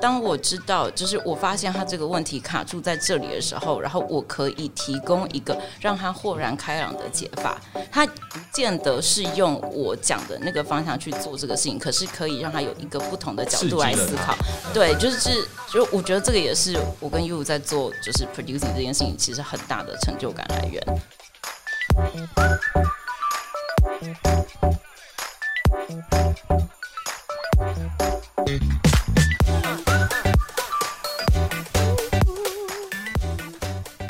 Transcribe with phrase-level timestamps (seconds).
[0.00, 7.60] 当我知道，就是我发现他这个问题卡住在这里的时候，然后我可以提供一个让他豁然开朗的解法。
[7.92, 14.34] 他不见得是用我讲的那个方向去做这个事情，可是可以让他有一个不同的角度来思考。
[14.72, 20.82] 对，就是就我觉得这个也是我跟 You 在做就是 producing 这件事情，其实很大的成就感来源。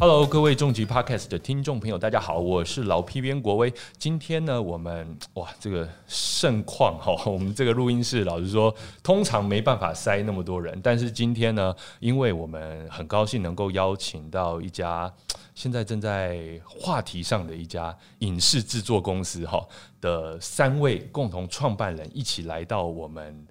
[0.00, 3.70] Hello，各位重疾 Podcast 的听众朋友，大家好，我是老 P 编国威。
[3.98, 15.12] 今天呢，我们哇，这个盛况哈， 我们这个录音室，老实说，通常没办法塞那么多人，但是今天呢，因为我们很高兴能够邀请到一家
[15.54, 19.62] 现在正在话题上的一家影视制作公司哈
[20.01, 23.46] 的三位共同创办人一起来到我们。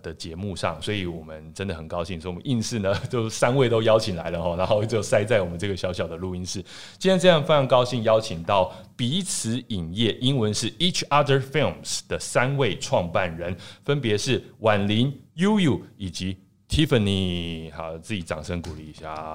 [0.00, 6.62] 的节目上，所以我们真的很高兴，所以我们硬是呢， 就三位都邀请来了哈，然后就塞在我们这个小小的录音室。
[6.98, 16.38] 今天这样非常高兴邀请到彼此影业，英文是 Each Other Films 的三位创办人，分别是婉玲、悠悠以及
[16.68, 17.72] Tiffany。
[17.72, 19.32] 好，自己掌声鼓励一下。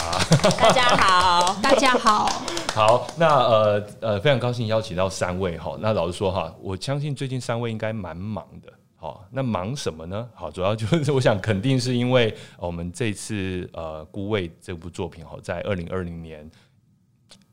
[0.59, 2.27] 大家好， 大家好。
[2.73, 5.77] 好，那呃呃，非常高兴邀请到三位哈。
[5.79, 8.71] 那老实说哈，我相信最近三位应该蛮忙的。
[9.01, 10.29] 好，那忙什么呢？
[10.33, 16.49] 好，主要就是我想肯定是因为我们这次呃《孤味》这部作品，哈，在二零二零年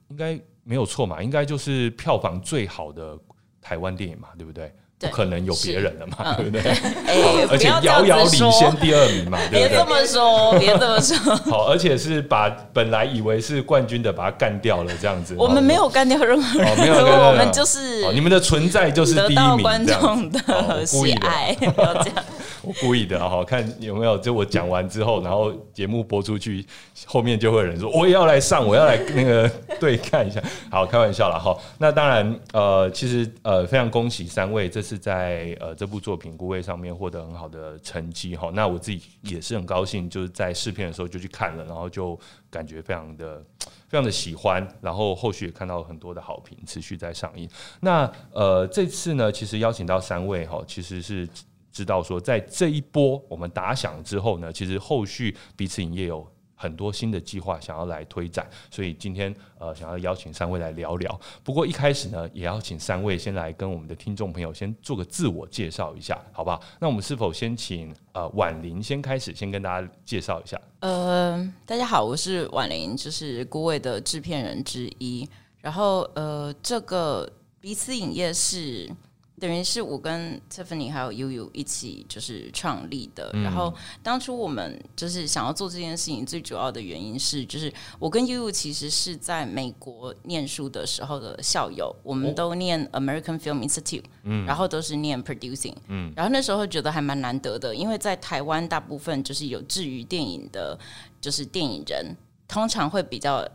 [0.08, 3.16] 应该没有错嘛，应该就是票房最好的
[3.61, 4.75] 台湾电影嘛，对不对？
[4.98, 6.62] 不可能有别人了嘛，对不对？
[7.50, 11.16] 而且遥遥领先第二名嘛，别这么说，别这么说。
[11.53, 15.34] 好，而且是把本来以为是冠军的，把他干掉了，这样子。
[15.38, 22.25] 我们没有干掉任何人，没有，我们就是你们的存在就是第一名，观众的喜爱，要这样。
[22.67, 26.67] 我故意的哈，看有没有就我讲完之后，然后节目播出去，
[27.06, 30.43] 后面就会有人说我也要来上，我要来那个对看一下。
[30.69, 31.56] 好，开玩笑了哈。
[31.78, 38.50] 那当然，呃，其实呃，非常恭喜三位这次在呃这部作品《孤位》上面获得很好的成绩哈。
[38.53, 42.19] 那我自己也是很高兴，就是在试片的时候就去看了，然后就
[42.50, 43.41] 感觉非常的
[43.88, 47.48] 非常的喜欢，然后后续也看到很多的好评，持续在上映。
[47.78, 51.28] 那呃，这次呢，其实邀请到三位哈，其实是。
[51.76, 61.20] 知道说，在这一波我们打响之后呢，其实后续彼此影业有很多新的计划想要来推展，所以今天呃想要邀请三位来聊聊。
[61.44, 66.59] 不过一开始呢，也要请三位先来跟我们的听众朋友先做个自我介绍一下，好不好？
[66.81, 70.59] 那我们是否先请呃婉玲先开始，先跟大家介绍一下？
[70.81, 75.28] 呃，大家好，我是婉玲，就是孤味的制片人之一。
[75.60, 78.91] 然后呃，这个彼此影业是。
[79.38, 100.78] 等于是我跟 Tiffany 还有悠悠一起就是创立的，然后当初我们就是想要做这件事情，最主要的原因是，就是我跟悠悠其实是在美国念书的时候的校友，我们都念 American Film Institute，嗯，然后都是念 Producing，嗯，然后那时候觉得还蛮难得的，因为在台湾大部分就是有志于电影的，
[101.20, 102.16] 就是电影人
[102.48, 103.47] 通常会比较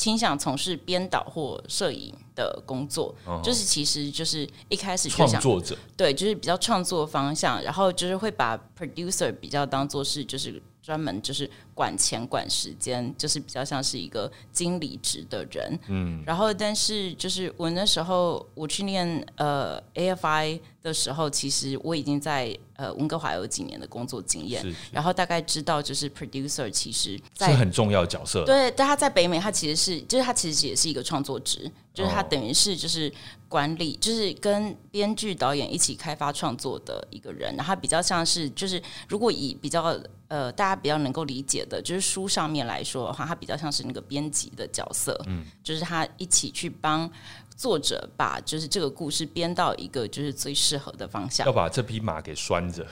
[0.00, 2.14] 倾向从事编导或摄影。
[2.36, 15.78] 的工作就是，其实就是一开始创作者对，就是比较创作方向，然后就是会把 producer 比较当做是就是专门就是管钱管时间，就是比较像是一个经理职的人。
[15.88, 28.44] 嗯，然后但是就是我那时候我去念呃 AFI 的时候，其实我已经在呃温哥华有几年的工作经验，然后大概知道就是 producer 其实是很重要的角色。
[28.44, 31.72] 对，但他在北美，他其实是就是他其实也是一个创作职。
[31.92, 33.12] 就是他等于是就是
[33.48, 39.82] 管理，就是跟编剧导演一起开发创作的一个人，然后比较像是就是如果以比较
[40.28, 47.10] 呃大家比较能够理解的，就是书上面来说的话，它比较像是那个编辑的角色，嗯，就是他一起去帮
[47.56, 52.86] 作者把就是这个故事编到一个就是最适合的方向，要把这匹马给拴着，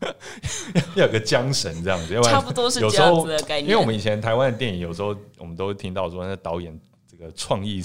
[0.96, 3.64] 要有个缰绳这样子，差不多是这样子的概念。
[3.64, 6.80] 因为我们以前台湾的电影有时候我们都听到说那导演
[7.10, 7.82] 这个创意。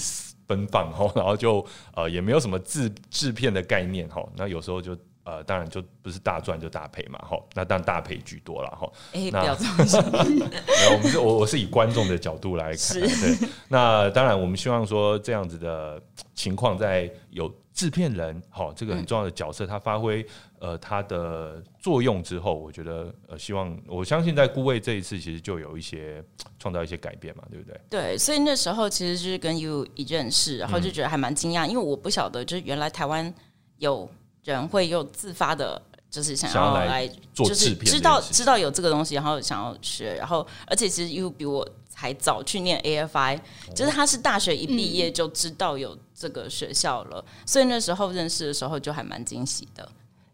[0.50, 8.90] 奔放哈，然后就呃也没有什么制制片的概念哈，那有时候就呃当然就不是大赚就大赔嘛哈，那当然大赔居多了哈。
[9.12, 9.64] 哎，不要这。
[10.92, 13.48] 我们是我我是以观众的角度来看，对。
[13.68, 16.02] 那当然我们希望说这样子的
[16.34, 17.52] 情况在有。
[17.72, 20.26] 制片人，好，这个很重要的角色，他发挥
[20.58, 26.22] 呃他的作用之后，我觉得呃希望我相信在顾卫这一次其实就有一些
[26.58, 27.80] 创造一些改变嘛，对不对？
[27.88, 33.32] 对，所以那时候其实就是跟 You 一认识，然后就觉得还蛮惊讶，因为我不晓得就是原来台湾
[33.78, 34.06] 有
[34.44, 43.38] 人会又自发的就是想想要来做就是知道知道有这个东西，然后想要学，然后而且其实 U 比我还早去念 AFI，
[43.74, 49.88] 就是他是大学一毕业就知道有这个学校了，所以那时候认识的时候就还蛮惊喜的。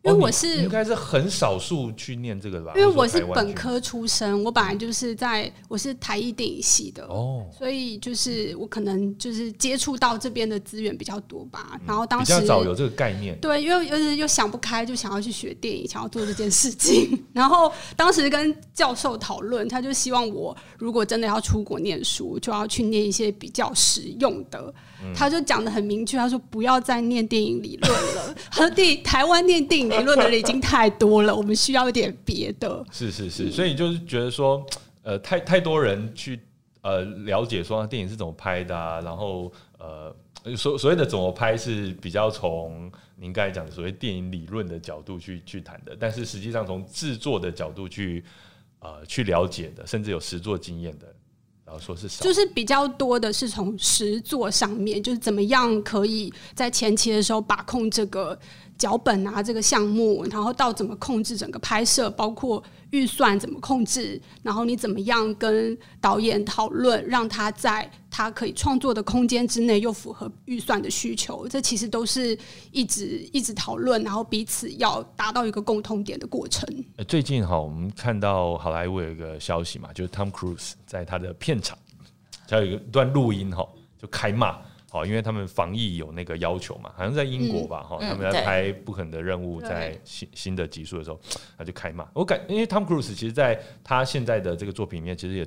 [0.07, 2.73] 因为我是应该是很少数去念这个吧？
[2.77, 11.79] 因为我是本科出身，我本来就是在我是台艺电影系的，哦，所以就是我可能就是接触到这边的资源比较多吧。
[11.87, 13.37] 然后当比时较早有这个概念。
[13.41, 17.23] 对，因为又是又想不开，就想要去学电影，想要做这件事情。
[17.35, 24.73] 然后当时跟教授讨论，他就希望我如果真的要出国念书，就要去念一些比较实用的。
[25.15, 28.35] 他就讲的很明确，他说不要再念电影理论了。
[28.51, 32.85] 他说电台湾念电影理论的人已经太多了，我们需要一点别的。
[32.93, 34.65] 是是是，所以就是觉得说，
[35.03, 36.41] 呃，太太多人去
[36.83, 40.15] 呃了解说电影是怎么拍的啊，然后呃
[40.57, 48.25] 所所谓的怎么拍是比较从您刚才讲的所谓电影理论的角度去去谈的，但是实际上从制作的角度去
[48.81, 51.07] 呃去了解的，甚至有实作经验的，
[51.65, 58.39] 然后说是少，就是比较多的是从实作上面，就是怎么样可以在前期的时候把控这个
[58.79, 72.39] 脚本啊，这个项目，然后到怎么控制整个拍摄，包括预算怎么控制，然后你怎么样跟导演讨论，让他在他可以创作的空间之内又符合预算的需求，这其实都是
[72.71, 76.69] 一直一直讨论，然后彼此要达到一个共通点的过程。
[77.09, 81.77] 最近哈，我们看到好莱坞有一个消息嘛，就是 Tom Cruise 在他的片场，
[82.49, 83.67] 还有一段录音哈，
[84.01, 84.59] 就开骂。
[84.97, 91.21] 好，因为他们防疫有那个要求嘛，好像在英国吧，哈、嗯他们在对拍《不可能的任务》在新新的集数的时候，
[91.59, 92.09] 他就开骂。
[92.15, 95.47] 我感，因为 Tom Cruise 其实在他现在的这个作品里面，其实也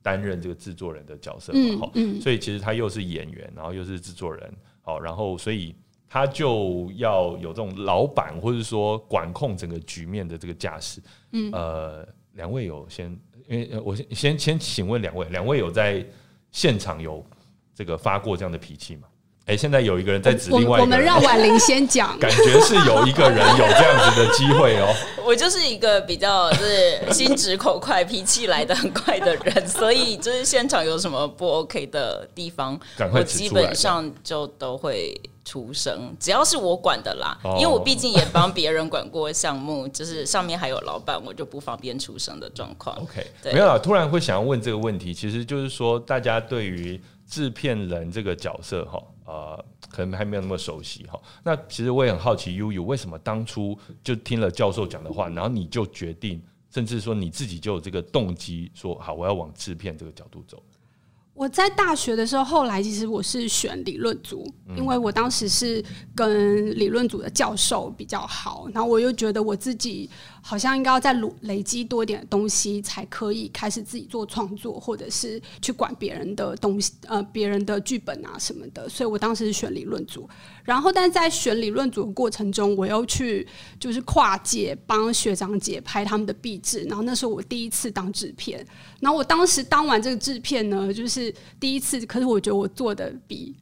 [0.00, 5.74] 担任这个制作人的角色嘛，哈、嗯嗯，所以其实他又是演员，然后又是制作人，好，然后所以
[6.08, 11.02] 他就要有这种老板或者说管控整个局面的这个架势。
[11.32, 13.10] 嗯，呃，两位有先，
[13.48, 16.06] 因为呃我先先先请问两位，两位有在
[16.52, 17.24] 现场有
[17.74, 19.08] 这个发过这样的脾气吗？
[19.46, 22.18] 哎、现在有一个人在指我另外我们让婉玲先讲。
[22.18, 24.90] 感觉是有一个人有这样子的机会哦。
[25.22, 32.80] 我就是一个比较就是心直口快、脾气来的很快的人，所以就是现场有什么不 OK 的地方，
[33.12, 42.96] 我基本上就都会出声，只要是我管的啦，哦因为我毕竟也帮别人管过项目，就是上面还有老板，我就不方便出声的状况。
[42.96, 46.98] OK，对没有啦，突然会想要问这个问题，其实就是说，大家对于
[47.34, 51.20] 制片人这个角色哈，呃，可能还没有那么熟悉哈。
[51.42, 56.40] 那其实我也很好奇悠悠为什么当初就听了教授讲的话，然后你就决定，
[56.70, 60.62] 甚至说你自己就有这个动机，说好我要往制片这个角度走。
[61.34, 64.46] 我在大学的时候，后来其实我是选理论组，
[64.76, 65.84] 因为我当时是
[66.14, 70.08] 跟理论组的教授比较好，然后我又觉得我自己
[70.46, 78.86] 好像应该要再累累积多一点东西，才可以开始自己做创作，或者是去管别人的东西，呃，别人的剧本啊什么的。
[78.86, 80.28] 所以我当时是选理论组，
[80.62, 83.48] 然后但在选理论组的过程中，我又去
[83.80, 88.62] 就是跨界帮学长姐拍他们的壁纸，然后那时候我第一次当制片，
[89.00, 93.56] 然后我当时当完这个制片呢，就是第一次，可是我觉得我做的比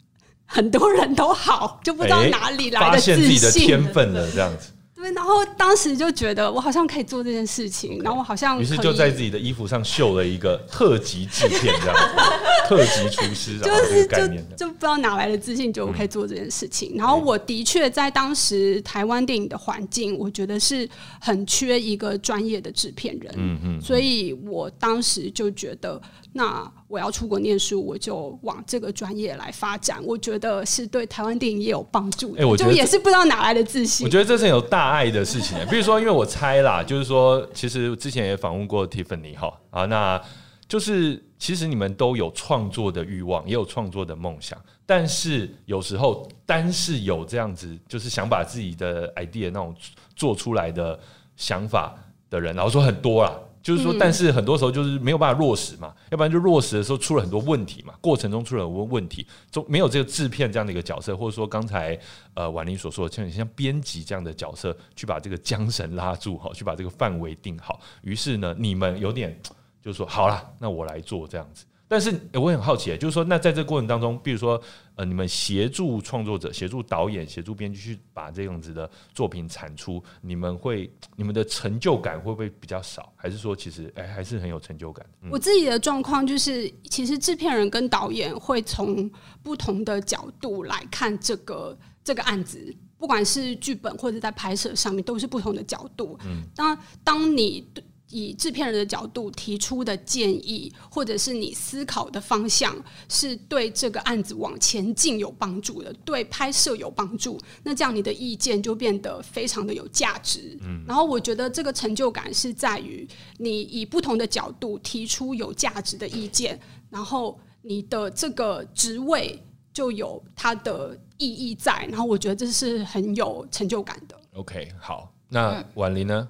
[0.45, 3.67] 很多人都好，就不知道哪里来的自现自己的信。
[3.69, 4.72] 天分了，这样子，对，
[5.11, 16.95] 然后当时就觉得我好像可以做这件事情，然后我好像于是就在自己的衣服上绣了一个特级制片这样子，特级厨师， 这就是个概念就就不知道哪来的自信，觉得我可以做这件事情。
[16.97, 20.89] 然后我的确在当时台湾电影的环境，我觉得是
[21.21, 23.33] 很缺一个专业的制片人。
[23.37, 26.01] 嗯嗯，所以我当时就觉得，
[26.33, 29.99] 那我要出国念书，我就往这个专业来发展。
[30.05, 32.43] 我觉得是对台湾电影也有帮助的。
[32.43, 34.11] 哎我觉得就也是不知道哪来的自信我。
[34.11, 35.57] 觉得这是有大爱的事情。
[35.71, 40.21] 比如说，因为我猜啦，就是说，其实之前也访问过 Tiffany 哈啊，那
[40.69, 49.75] 就是其实你们都有创作的欲望，也有创作的梦想，但是有时候单是有这样子，就是想把自己的 idea 那种
[50.15, 51.01] 做出来的
[51.39, 51.95] 想法
[52.29, 53.33] 的人，然后说很多啦。
[53.63, 61.99] 就是说，但是很多时候就是没有办法落实嘛，要不然就落实的时候出了很多问题嘛，过程中出了很多问题，中没有这个制片这样的一个角色，或者说刚才
[62.35, 67.81] 呃婉玲所说的，像像编辑这样的角色，去把这个缰绳拉住哈，去把这个范围定好。
[68.03, 69.39] 于是呢，你们有点
[69.81, 71.65] 就是说，好了，那我来做这样子。
[71.89, 74.59] 但是、诶我也很好奇，就是说，那在这个过程当中，比如说，
[74.95, 83.13] 呃，你们协助创作者、协助导演、协助编剧去把这样子的作品产出，你们会你们的成就感会不会比较少？
[83.17, 85.07] 还是说，其实哎、还是很有成就感？
[85.23, 89.11] 嗯我自己的状况就是，其实制片人跟导演会从
[89.43, 92.75] 不同的角度来看这个这个案子。
[92.99, 96.17] 不管是剧本或者在拍摄上面，都是不同的角度。
[96.25, 97.69] 嗯，当当你
[98.13, 102.77] 以制片人的角度提出的建议，或者是你思考的方向，
[103.09, 110.59] 是对这个案子往前进有帮助的，对拍摄有帮助，那这样你的意见就变得非常的有价值。
[110.63, 119.43] 嗯，然后我觉得这个成就感是在于你以不同的角度提出有价值的意见，然后你的这个职位
[119.73, 124.21] 就有它的意义在，然后我觉得这是很有成就感的。
[124.35, 126.29] OK，好，那婉玲呢？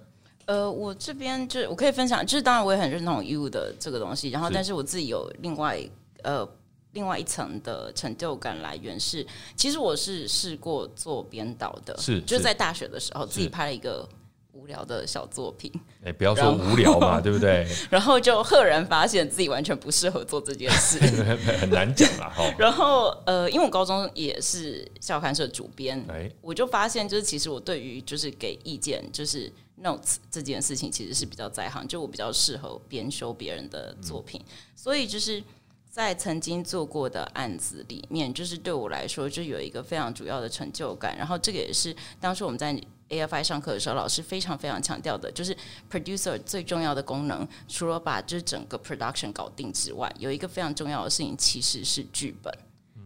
[0.52, 5.80] 呃，我这边就是我可以分享，就是当然我也很认同 you 的这个东西，然后但是我自己有另外
[6.22, 6.46] 呃
[6.92, 14.06] 另外一层的成就感来源是，其实我是试过做编导的，是就是在大学的时候自己拍了一个
[14.52, 15.72] 无聊的小作品，
[16.04, 17.66] 哎、不要说无聊嘛， 对不对？
[17.90, 20.98] 然后就赫然发现自己完全不适合做这件事。
[21.60, 22.44] 很难讲啦，哈。
[22.58, 29.50] 然后呃，因为我高中也是校刊社主编，哎，我就发现，就是其实我对于就是给意见，就是
[29.82, 34.40] notes 这件事情，其实是比较在行，就我比较适合编修别人的作品，
[34.76, 35.42] 所以就是
[35.90, 41.16] 在曾经做过的案子里面，就是对我来说，就有一个非常主要的成就感。
[41.16, 42.78] 然后这个也是当初我们在
[43.12, 45.56] AFI 上课的时候，老师非常非常强调的，就是
[45.90, 52.52] producer 最重要的功能，除了把这整个 production 搞定之外，有一个非常重要的事情，其实是剧本。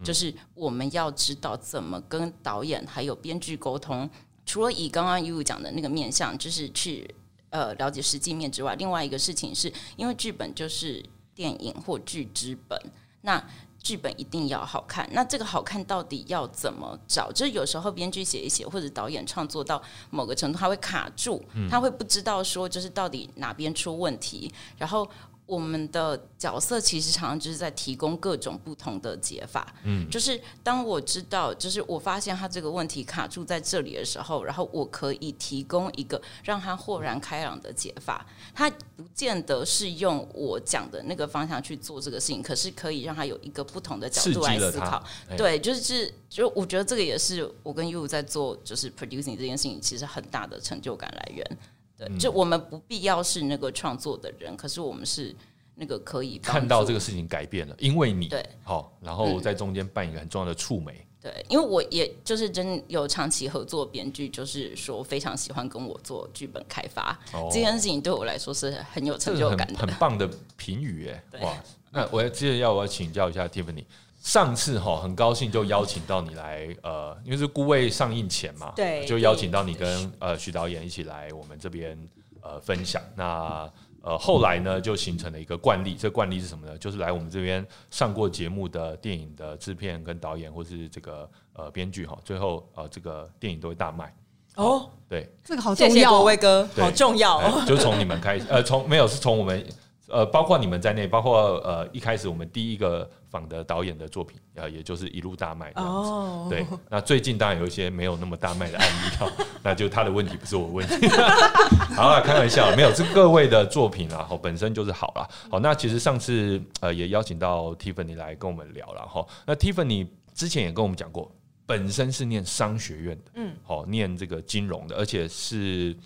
[0.04, 4.08] 就是我们要知道怎么跟导演还有编剧沟通。
[4.44, 7.12] 除了以刚刚 you 讲的那个面向，就是去
[7.48, 11.02] 呃了解实际面之外，另外一个事情是因为剧本就是
[11.34, 12.78] 电影或剧之本，
[13.22, 13.42] 那
[13.86, 15.08] 剧本一定要好看。
[15.12, 17.30] 那这个好看到底要怎么找？
[17.30, 21.40] 就是有时候编剧写一写，或者导演创作到某个程度，他会卡住，
[21.70, 25.08] 他会不知道说就是到底哪边出问题，然后。
[25.46, 38.26] 我们的角色其实常常就是在提供各种不同的解法，嗯，就是当我知道，就是我发现他这个问题卡住在这里的时候，然后我可以提供一个让他豁然开朗的解法。
[38.52, 45.02] 他不见得是用我讲的那个方向去做这个事情，可是可以让他有一个不同的角度来思考。
[45.28, 51.58] 哎对，就是就我觉得这个也是我跟 You 在做就是 producing 这件事情，其实很大的成就感来源。
[51.96, 55.34] 对，嗯就我们不必要是那个创作的人，可是我们是
[55.74, 61.06] 那个可以看到助这个事情改变了，因为你对好，然后在中间扮演一个很重要的触媒。
[61.20, 69.78] 对，因为我也就是真有长期合作编剧，就是说非常喜欢跟我做剧本开发、哦这件事情，对我来说是很有成就感的。
[69.78, 71.56] 很棒的评语哎， 哇！
[71.90, 73.84] 那我接着要我要请教一下 Tiffany，
[74.26, 81.96] 上次哈很高兴就邀请到你来，呃，因为是孤味上映前嘛，对就邀请到你跟呃徐导演一起来我们这边
[82.42, 83.00] 呃分享。
[83.14, 83.70] 那
[84.02, 86.76] 呃后来呢就形成了一个惯例，这个惯例是什么呢？
[86.76, 94.12] 就是来我们这边上过节目的电影的制片跟导演或是这个呃编剧哈，最后呃这个电影都会大卖。
[94.56, 99.64] 哦，对，这个好谢谢重要威哥，好重要 就从你们开始，呃，从没有是从我们，
[100.08, 106.10] 呃，包括你们在内，包括呃一开始我们第一个访的导演的作品，呃，也就是一路大卖这样子。
[106.10, 109.30] 哦，对，那最近当然有一些没有那么大卖的案例哈，
[109.62, 111.08] 那就他的问题，不是我的问题。
[111.96, 115.28] 好了，开玩笑，没有，是各位的作品啊，好，本身就是好了。
[115.50, 119.26] 好，那其实上次呃也邀请到 Tiffany 来跟我们聊了哈。
[119.46, 121.30] 那 Tiffany 之前也跟我们讲过，
[121.66, 125.96] 本身是念商学院的，嗯，好，念这个金融的，而且是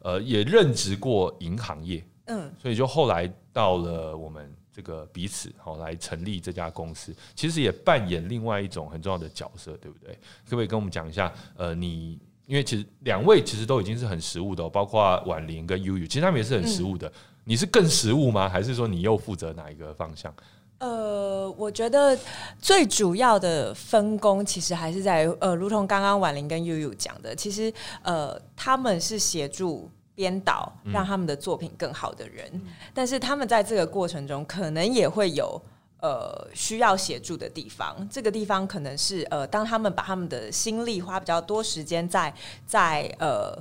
[0.00, 10.12] 呃也任职过银行业，嗯，所以就后来到了我们这个彼此好来成立这家公司，其实也扮演另外一种很重要的角色，对不对？
[10.44, 11.32] 可不可以跟我们讲一下？
[11.56, 17.10] 呃，你因为其实两位其实都已经是很实务的、哦，包括婉玲跟悠悠，其实他们也是很实务的。
[17.44, 18.48] 你是更实务吗？
[18.48, 20.34] 还是说你又负责哪一个方向？
[20.78, 22.18] 呃，我觉得
[22.60, 29.88] 最主要的分工其实还是在呃，如同刚刚婉玲跟悠悠讲的，其实呃，他们是协助。
[30.14, 32.48] 编导让他们的作品更好的人，
[32.92, 35.60] 但是他们在这个过程中可能也会有
[36.00, 38.08] 呃需要协助的地方。
[38.10, 42.32] 这个地方可能是呃，当他们把他们的心力花比较多时间在
[42.64, 43.56] 在呃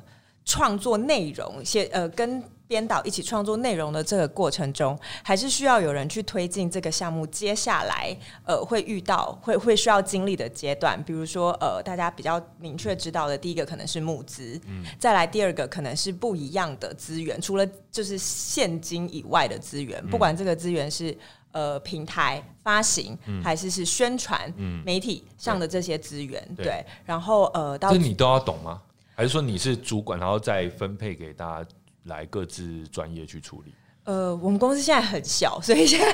[0.45, 7.23] 创作内容，写呃跟编导一起创作内容的这个过程中，还是需要有人去推进这个项目。
[7.27, 21.15] 接下来，呃，会遇到会会需要经历的阶段，比如说，呃，大家比较明确知道的，第一个可能是募资，嗯再来第二个可能是不一样的资源，除了就是现金以外的资源，不管这个资源是。
[21.53, 24.51] 呃，平台发行、还是是宣传、
[24.83, 28.81] 媒体上的这些资源，对对，然后呃，到这你都要懂吗？
[29.13, 31.69] 还是说你是主管，然后再分配给大家
[32.03, 33.73] 来各自专业去处理？
[34.05, 36.13] 呃，我们公司现在很小，所以现在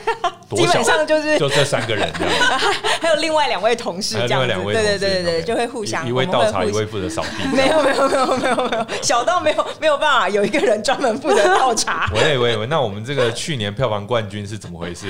[0.56, 2.34] 基本上就是就这三个人这样，
[3.00, 7.48] 还有另外两位同事这样对对对对对，就会互相一一位倒茶，一位负责扫地。
[7.56, 15.08] 没有没有没有没有没有，小到没有没有办法有一个人专门负责倒茶， 喂喂喂，那我们这个去年票房冠军是怎么回事？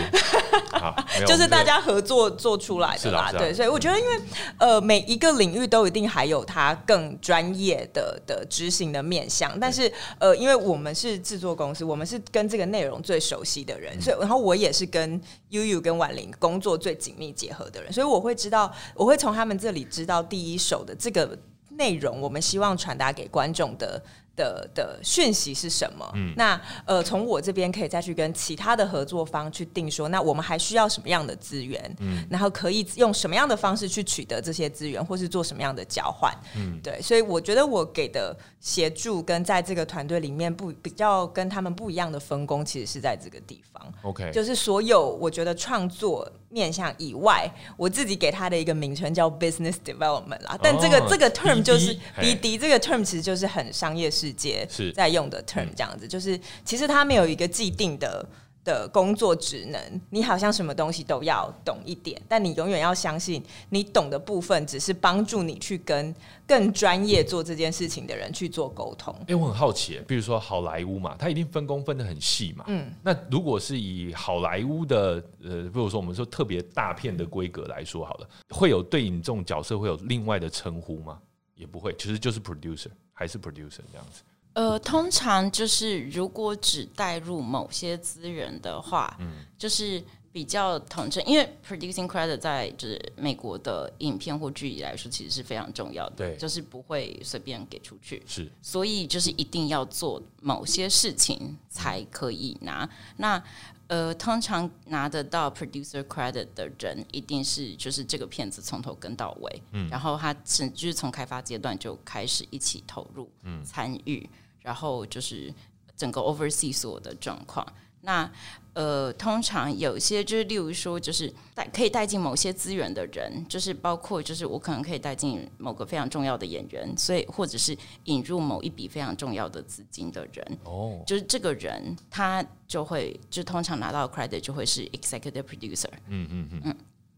[1.25, 1.63] 就是大。
[1.69, 3.31] 家合作做出来的啦。
[3.37, 4.11] 对，所以我觉得，因为
[4.57, 21.37] 呃，每一个领域都一定还有它更专业的的执行的面向，但是呃，因为我们是制作公司，我们是跟这个内容最熟悉的嗯人，所以然后我也是跟悠悠跟婉玲工作最紧密结合的人，所以我会知道，我会从他们这里知道第一手的这个
[21.71, 24.01] 内容，我们希望传达给观众的。
[24.39, 26.09] 的的讯息是什么？
[26.15, 31.93] 嗯那呃，从我这边可以再去跟其他的合作方去定说，那我们还需要什么样的资源？
[31.99, 36.33] 嗯然后可以用什么样的方式去取得这些资源，或是做什么样的交换？
[36.55, 43.93] 嗯对，所以我觉得我给的协助跟在这个团队里面不比较跟他们不一样的分工，其实是在这个地方。
[44.03, 50.57] OK，就是所有我觉得创作面向以外，我自己给他的一个名称叫 business development 啦。
[50.61, 58.23] 但这个、哦这个 term 就是 BD 这个 term 其实就是很商业世界是在用的 term，这样子，就是其实它没有一个既定的。
[58.65, 66.13] 的工作职能，你好像什么东西都要懂一点，但你永远要相信，你懂的部分只是帮助你去跟
[66.45, 69.15] 更专业做这件事情的人去做沟通。
[69.27, 72.65] 哎、我很好奇，比如说好莱坞嘛，它一定分工分的很细嘛。
[72.67, 81.17] 嗯，那如果是以好莱坞的呃，比如说我们说特别大片的规格来说好了，会有对你这种角色会有另外的称呼吗？
[81.59, 84.23] 也不会，其实就是 producer 还是 producer 这样子。
[84.53, 90.01] 呃，通常就是如果只带入某些资源的话，嗯就是
[90.31, 102.89] 比较统称，因为 producing credit 在就是美国的影片或剧集来说，其实是非常重要的，对就是不会随便给出去，是所以就是一定要做某些事情才可以拿。
[103.17, 103.41] 那
[103.89, 114.29] 呃，通常拿得到 producer credit 的人，一定是就是这个片子从头跟到尾，嗯，然后他甚至从开发阶段就开始一起投入，嗯，参与，
[114.61, 115.51] 然后就是
[115.97, 117.65] 整个 oversee 所有的状况。
[118.01, 118.31] 那
[118.79, 136.77] 呃，通常有一些就是，例如说，就是带可以带进某些资源的人，就是包括就是我可能可以带进某个非常重要的演员，所以或者是引入某一笔非常重要的资金的人，哦，就是这个人他就会就通常拿到 credit 就会是 executive producer 嗯嗯嗯，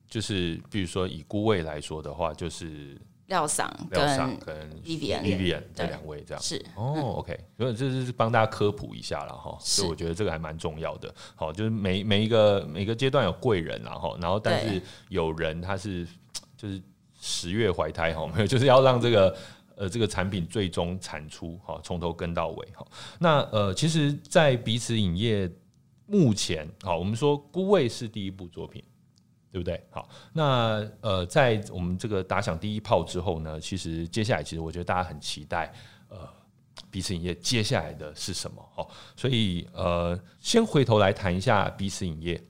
[0.09, 2.99] 就是比如说以顾位来说的话，就是
[3.31, 6.43] 廖尚跟跟 Vivian Vivian 这两位这样。
[6.43, 11.11] 是哦，OK，所以这是帮大家科普一下了哈，所以我觉得这个还蛮重要的。
[11.35, 16.05] 好，就是每每一个每个阶段有贵人然后然后但是有人他是
[16.55, 16.79] 就是
[17.19, 19.35] 十月怀胎哈，没有，就是要让这个。
[19.77, 22.85] 呃，这个产品最终产出，哈，从头跟到尾，哈。
[23.17, 25.49] 那呃，其实，在彼此影业
[26.05, 28.83] 目前，好，我们说《孤味》是第一部作品，
[29.51, 29.83] 对不对？
[29.89, 35.71] 好，那呃，在我们这个打响第一炮之后呢，其实接下来，其实我觉得大家很期待，
[36.07, 36.17] 呃，
[36.89, 38.65] 彼此影业接下来的是什么？
[38.75, 42.41] 哦，所以呃，先回头来谈一下彼此影业，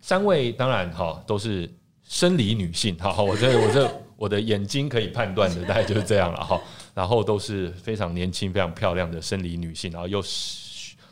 [0.00, 1.70] 三位当然哈都是
[2.02, 6.60] 生理女性，哈，我这我这我的眼睛可以判断的大概就是这样了哈，
[6.94, 10.69] 然后都是非常年轻、非常漂亮的生理女性，然后又是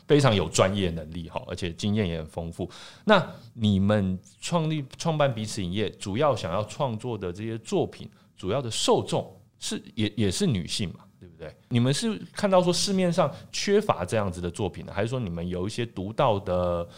[0.09, 2.67] 非常有专业能力哈，而且经验也很丰富。
[3.05, 11.01] 那你们创立创办彼此影业，主要想要创作的这些作品，主要的受众是也也是女性嘛？
[11.19, 11.55] 对不对？
[11.67, 16.89] 你们是看到说市面上缺乏这样子的作品呢，还是说你们有一些独到的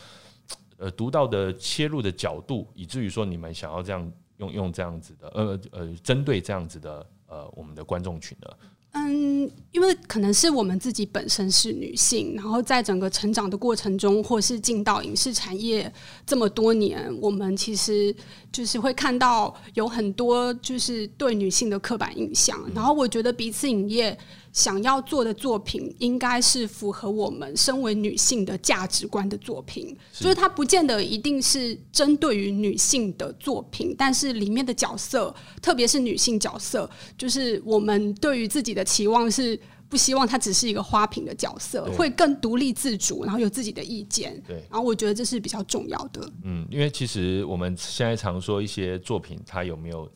[0.78, 8.48] 呃独到的切入的角度，以至于说你们想要这样用用这样子的呃呃针对这样子的呃我们的观众群呢？
[8.94, 15.92] 嗯，因为可能是我们自己本身是女性，然后在整个成长的过程中，或是进到影视产业
[16.26, 18.14] 这么多年，我们其实
[18.52, 22.60] 就是会看到有很多就是对女性的刻板印象。
[22.76, 24.18] 然后我觉得彼此影业
[24.54, 44.42] 想要做的作品，应该是符合我们身为女性的价值观的作品，是就是它不见得一定是针对于女性的作品，但是里面的角色，特别是女性角色，就是我们对于自己的期望是不希望她只是一个花瓶的角色，会更独立自主，然后有自己的意见。
[44.48, 46.32] 对，然后我觉得这是比较重要的。
[46.44, 50.10] 嗯，因为其实我们现在常说一些作品，它有没有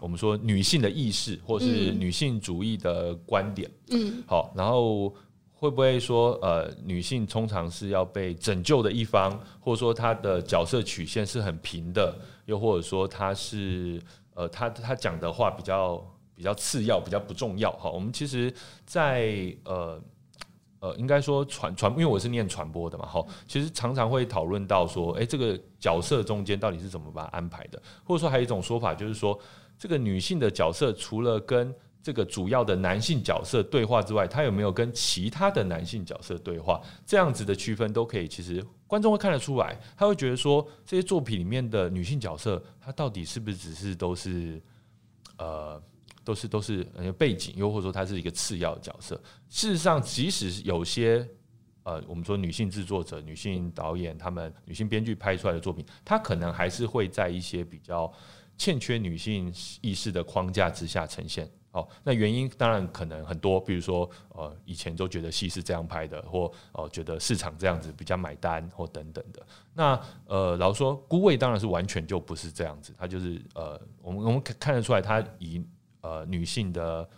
[0.00, 3.70] 我们说女性的意识，或是嗯女性主义的观点？
[3.90, 5.14] 嗯，好，然后
[5.52, 12.16] 会不会说，呃，女性通常是要被拯救的一方，或者说她的角色曲线是很平的，
[12.46, 14.00] 又或者说她是，
[14.34, 16.02] 呃，她她讲的话比较
[16.34, 17.70] 比较次要，比较不重要。
[17.72, 18.52] 哈，我们其实
[18.86, 20.00] 在，呃
[20.80, 29.38] 呃，应该说传传，因为我是念传播的嘛，哈，其实常常会讨论到说，哎，这个角色中间到底是怎么把它安排的，或者说还有一种说法就是说，
[29.80, 36.80] 这个女性的角色除了跟这个主要的男性角色对话之外，她有没有跟其他的男性角色对话？
[37.04, 44.62] 这样子的区分都可以，其实观众会看得出来，他会觉得说，这些作品里面的女性角色，她到底是不是只是都是
[45.38, 45.82] 呃。
[46.22, 46.84] 都是都是
[47.18, 49.16] 背景，又或者说它是一个次要角色。
[49.48, 51.26] 事实上，即使有些
[51.82, 58.12] 呃，我们说女性制作者、女性导演、他们女性编剧拍出来的作品，它可能还是会在一些比较
[58.60, 61.50] 欠缺女性意识的框架之下呈现。
[61.70, 69.46] 哦，那原因当然可能很多，比如说呃，以前都觉得戏是这样拍的，或哦觉得市场这样子比较买单，或等等的。
[69.72, 75.64] 那呃，老实说，孤味当然是完全就不是这样子，他就是呃，我们我们看得出来，他以
[76.02, 77.08] 呃，女性的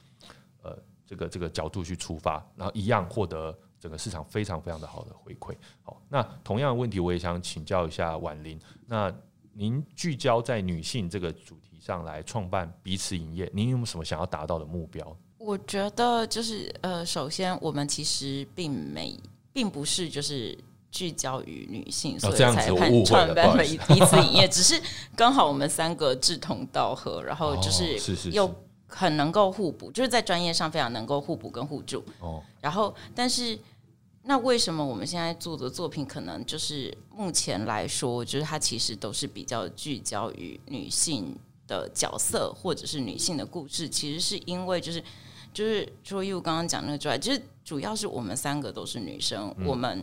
[0.62, 5.56] 呃这个这个角度去出发，然后一样获得整个市场非常非常的好的回馈。
[5.82, 8.60] 好，那同样的问题，我也想请教一下婉玲。
[8.86, 9.12] 那
[9.54, 15.16] 您聚焦在女性这个主题上来创办彼此营业，您有没有什么想要达到的目标？
[15.38, 19.18] 我觉得就是呃，首先我们其实并没，
[19.52, 20.58] 并不是就是
[20.90, 22.68] 聚焦于女性，所以才
[23.04, 24.80] 创办了彼此营业，只是
[25.16, 28.52] 刚好我们三个志同道合，然后就是又。
[28.94, 32.04] 很能够互补，就是在专业上非常能够互补跟互助。
[32.20, 33.58] 哦，然后但是
[34.22, 43.88] 那为什么我们现在做的作品可能就是目前来说，就是它其实都是比较聚焦于女性的角色或者是女性的故事？
[43.88, 45.02] 其实是因为就是
[45.52, 50.02] 就是说，因为刚刚讲那个之外，就是主要是我们三个都是女生，我们。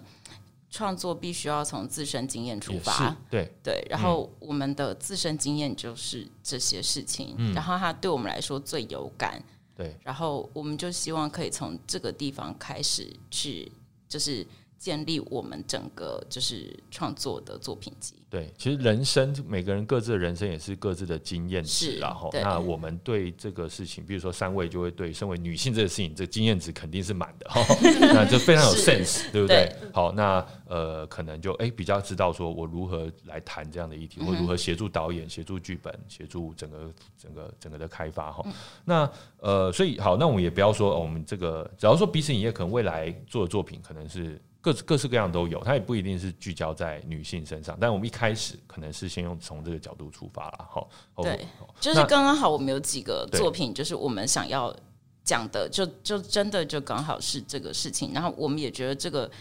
[0.72, 9.44] 创作必须要从自身经验出发，对对，然后我们的自身经验就是这些事情，然后它对我们来说最有感，
[9.76, 13.72] 对，然后我们就希望可以从这个地方开始去，
[14.10, 14.46] 就是
[14.80, 18.16] 建立我们整个就是创作的作品集。
[18.30, 27.50] 对，其实人生每个人各自的人生也是各自的经验值，然后那我们对这个事情，比如说三位就会对身为女性这个事情，这经验值肯定是满的，
[28.14, 29.76] 那就非常有 sense，对不对？
[29.92, 38.46] 好，那呃，可能就哎比较知道说我如何来谈这样的议题，或如何协助导演、协助剧本、协助整个整个整个的开发哈。
[38.86, 44.40] 那呃，所以好，那我们也不要说我们这个，只要说彼此影业可能未来做的作品可能是。
[44.62, 47.78] 各各式各样都有，它也不一定是聚焦在女性身上。
[47.80, 50.88] 但我们一开始可能是先用从这个角度出发了，哈。
[51.24, 51.48] 对，
[51.80, 54.76] 就是刚刚好，我们有几个作品，就是我们想要
[55.24, 58.12] 讲的，就就真的就刚好是这个事情。
[58.14, 59.32] 然后我们也觉得这个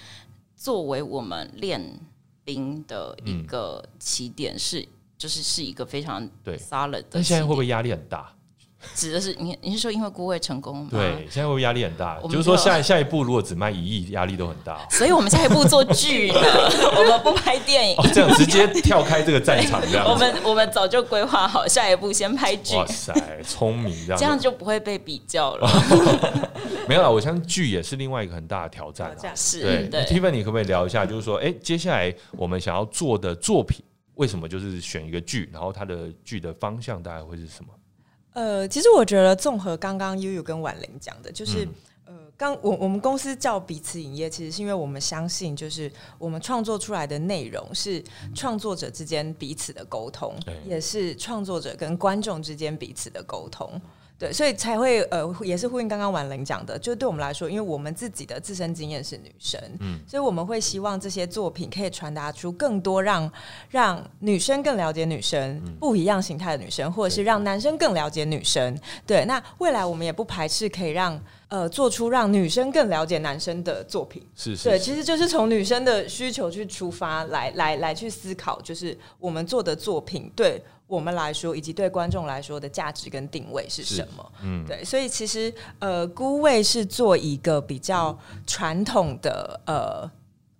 [0.54, 1.82] 作为我们练
[2.44, 7.04] 兵的一个起点，是就是是一个非常对 solid。
[7.10, 8.32] 但现在会不会压力很大？
[8.94, 10.88] 指的是你，你是说因为孤位成功吗？
[10.90, 12.18] 对，现在会压力很大。
[12.22, 14.86] 就是说下下一步如果只卖一亿，压力都很大。
[14.90, 16.40] 所以我们下一步做剧呢，
[16.96, 20.06] 我们不拍电影，这样直接跳开这个战场这样。
[20.08, 22.76] 我们我们早就规划好，下一步先拍剧。
[22.76, 23.12] 哇塞，
[23.42, 25.68] 聪明这样，这样就不会被比较了。
[26.88, 29.14] 没有啦，我相信剧也是另外一个很大的挑战。
[29.34, 30.04] 是，对。
[30.04, 31.04] Tiffany，你可不可以聊一下？
[31.04, 35.50] 就是说，哎，接下来我们想要做的作品，为什么就是选一个剧？
[35.52, 37.70] 然后它的剧的方向大概会是什么？
[38.38, 41.66] 呃，其实我觉得综合刚刚悠悠跟婉玲讲的，就是
[42.04, 48.00] 呃，刚我我们公司叫彼此影业，其实是因为我们相信，就是我们创作出来的内容是
[48.36, 50.32] 创作者之间彼此的沟通，
[50.64, 53.68] 也是创作者跟观众之间彼此的沟通。
[54.18, 63.30] 对，所以才会呃，也是呼应刚刚婉玲讲的，就对我们来说，因为我们自己的自身经验是女生，嗯，所以我们会希望这些作品可以传达出更多让
[63.70, 68.76] 让女生更了解女生不一样形态的女生，或者是让男生更了解女生。
[69.06, 74.20] 对，那未来我们也不排斥可以让呃做出让女生更了解男生的作品。
[74.34, 80.60] 是是，对，其实就是从女生的需求去出发，来来来去思考，就是我们做的作品对。
[80.88, 84.32] 我们来说，以及对观众来说的价值跟定位是什么？
[84.42, 90.10] 嗯，对，所以其实呃，孤位是做一个比较传统的呃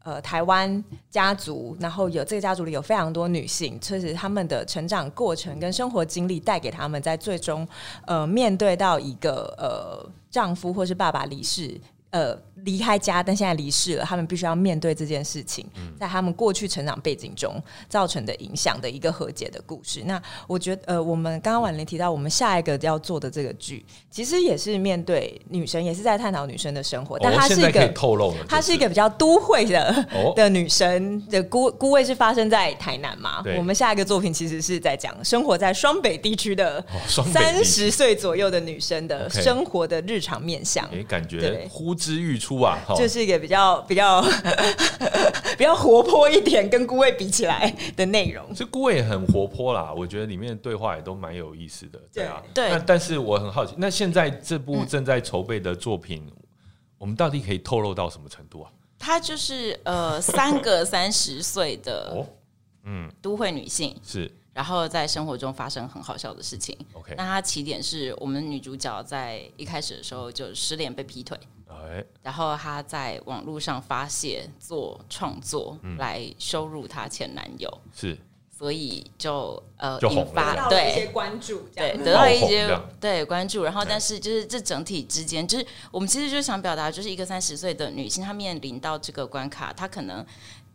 [0.04, 7.66] 呃台湾家族，然后有这个家族里有非常多女性，确实她们的成长过程跟生活经历带给他们，在最终
[8.06, 11.80] 呃面对到一个呃丈夫或是爸爸离世。
[12.10, 12.34] 呃，
[12.68, 15.66] 离开家，但现在离世了，他们必须要面对这件事情，
[15.98, 20.02] 在他们过去成长背景中造成的影响的一个和解的故事。
[20.04, 33.42] 那我觉得，呃，我们刚刚婉玲提到，我们下一个要做的这个剧，其实也是面对女生，也是在探讨女生的生活，但她是一个透露了，它是一个比较都会的 的女生的孤孤位是发生在台南嘛？
[33.56, 41.98] 我们下一个作品其实是在讲生活在双北地区的三十岁左右的女生的生活的日常面相，哎，感觉呼。
[41.98, 42.57] 之欲出
[42.96, 44.22] 就是一个比较比较
[45.56, 48.44] 比较活泼一点，跟顾位比起来的内容。
[48.54, 52.42] 这顾问也很活泼啦，我觉得里面的对话也都蛮有意思的，对啊。
[52.54, 56.30] 对那但是我很好奇，那现在这部正在筹备的作品，
[56.96, 58.70] 我们到底可以透露到什么程度啊？
[58.98, 62.26] 她就是呃 三个三十岁的哦，
[62.84, 66.76] 嗯，都会女性，是然后在生活中发生很好笑的事情。
[66.94, 75.96] OK，那她起点是我们女主角在一开始的时候就失恋被劈腿，哎，然后她在网络上发泄做创作嗯。
[75.96, 78.16] 来羞辱她前男友，是。
[78.50, 81.12] 所以就呃就红了引发了一些对。
[81.12, 90.26] 关注，这对，样得到一爆红些对关注，然后但是就是这整体之间，就是我们其实就想表达，就是一个三十岁的女性，她面临到这个关卡，她可能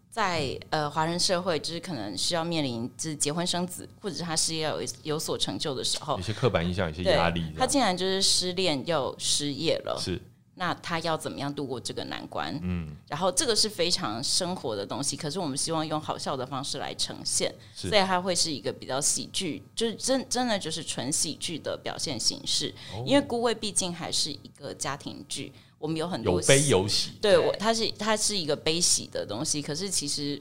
[0.10, 10.22] 在呃华人社会，就是可能需要面临就是结婚生子，或者是她事业有有所成就的时候有，些刻板印象，有些对压力这样，她竟然就是失恋又失业了，是
[10.56, 12.58] 那他要怎么样度过这个难关？
[12.62, 22.74] 嗯，然后这个是非常生活的东西，可是我们希望用好笑的方式来呈现，所以它会是一个比较喜剧，就是真真的就是纯喜剧的表现形式。
[22.94, 30.40] 哦因为《孤味》毕竟还是一个家庭剧，我们有很多有悲有喜，对我，它是它是一个悲喜的东西，可是其实。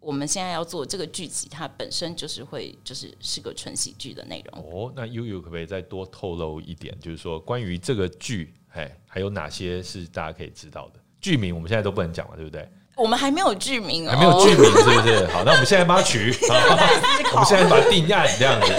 [0.00, 4.62] 我们现在要做这个剧集，它本身就是会就是是个纯喜剧的内容。
[4.62, 6.94] 哦，那悠悠可不可以再多透露一点？
[7.00, 11.00] 就是说关于这个剧，哎，还有哪些是大家可以知道的？
[11.20, 12.68] 剧名我们现在都不能讲了，对不对？
[12.96, 15.26] 我们还没有剧名、哦，还没有剧名，是不是？
[15.28, 16.54] 好，那我们现在帮他取， 好
[17.32, 18.72] 我们现在把它定案这样子。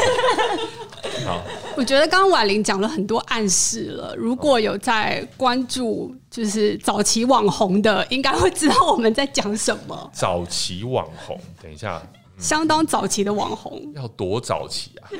[1.25, 1.41] 好，
[1.75, 10.11] 我觉得刚刚婉玲讲了很多暗示了，如果有在关注就是早期网红的，应该会知道我们在讲什么。
[10.13, 12.01] 早期网红，等一下
[12.37, 15.11] 相当早期的网红，要多早期啊？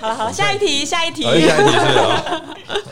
[0.00, 1.24] 好了好了，下一题，下一题。
[1.24, 2.42] 好，下一题是啊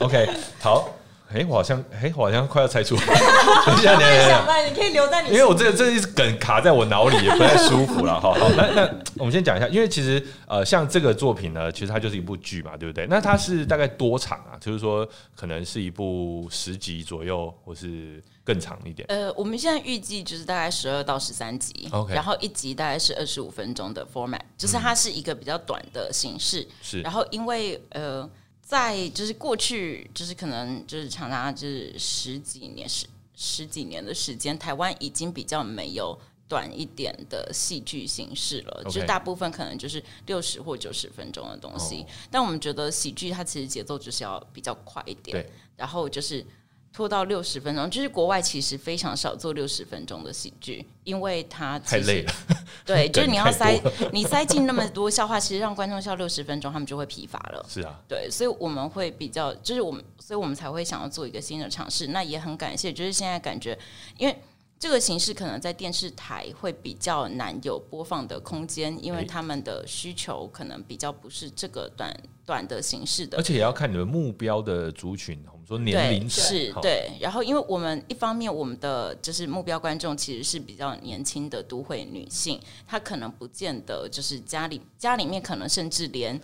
[0.01, 0.29] ，OK，
[0.61, 0.89] 好。
[1.33, 3.03] 哎、我好像，哎、我好像快要猜出来。
[3.07, 8.21] 等一下，你可以留在你因为我这个这一梗卡在我脑里，也不太舒服了。
[8.21, 13.07] 好好，那那我们先讲一下，因为其实呃，像这个作品呢，其实它就是一部剧嘛，对不对？
[13.07, 14.59] 那它是大概多长啊？
[14.61, 19.07] 就是说，可能是一部十集左右，或是更长一点。
[19.09, 26.67] 呃，我们现在预计就是大概十二到十三集 OK 然后一集大概是二十五分钟的 format，就是它是一个比较短的形式。
[26.83, 28.29] 是然后因为呃，
[28.71, 33.05] 在就是过去就是可能就是长达就是十几年十
[33.35, 36.17] 十几年的时间，台湾已经比较没有。
[36.51, 38.83] 短一点的戏剧形式了。
[38.83, 42.03] 就是大部分可能就是六十或九十分钟的东西。
[42.03, 42.07] 哦。
[42.29, 46.45] 但我们觉得喜剧它其实节奏就是要比较快一点，然后就是
[46.93, 52.33] 拖到六十分钟，就是国外其实非常少做六十分钟的喜剧，因为它太累了，
[52.85, 53.81] 对， 就是你要塞
[54.13, 57.65] 你塞进那么多笑话，其实让观众笑六十分钟，他们就会疲乏了。
[57.69, 62.09] 是啊，对，所以我们会比较，就是我们，所以我们才会想要做一个新的尝试。
[62.09, 63.79] 那也很感谢，就是现在感觉，
[64.19, 64.37] 因为
[64.81, 73.43] 这个形式可能在电视台会比较难有播放的空间，因为他们的需求可能比较不是这个短短的形式的而。
[73.43, 86.41] 且也要看你们目标的族群，我们说年龄是对，然后因为我们一方面我们的就是目标观众其实是比较年轻的都会女性，她可能不见得就是家里家里面可能甚至连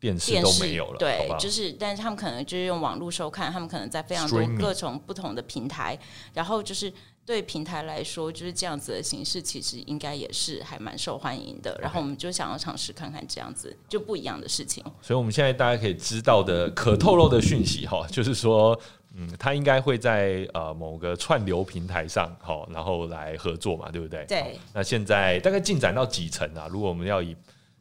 [0.00, 5.96] 电视都没有了，对就是但是他们可能就是用网络收看，他们可能在非常多各种不同的平台，
[6.34, 6.92] 然后就是。
[7.26, 11.76] 对平台来说，就是这样子的形式，其实应该也是还蛮受欢迎的。
[11.82, 14.82] 然后我们就想要尝试看看这样子就不一样的事情。
[15.02, 18.80] 所以我们现在大家可以知道的可透露的讯息哈，就是说，
[19.16, 24.24] 嗯，他应该会在呃某个串流平台上，好，然后来合作嘛，对不对？
[24.26, 26.68] 对那现在大概进展到几层啊？
[26.70, 27.36] 如果我们要以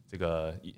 [0.09, 0.73] 这个以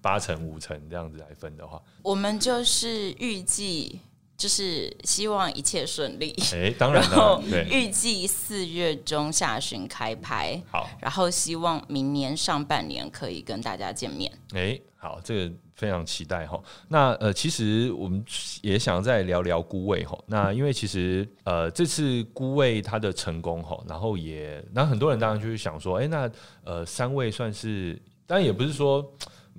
[0.00, 4.00] 八层、五层这样子来分的话，我们就是预计，
[4.36, 14.30] 就是希望一切顺利，哎、当然然后了，对，预计四月中下旬开拍，好，然后希望明年上半年可以跟大家见面。
[14.52, 16.62] 哎、好，这个非常期待哈。
[16.88, 18.22] 那呃，其实我们
[18.60, 20.18] 也想再聊聊孤味哈。
[20.26, 26.30] 那因为其实呃，这次孤味它的成功哈，然后也，那很多人当然就是想说，哎、那
[26.62, 29.02] 呃，三位算是，当然也不是说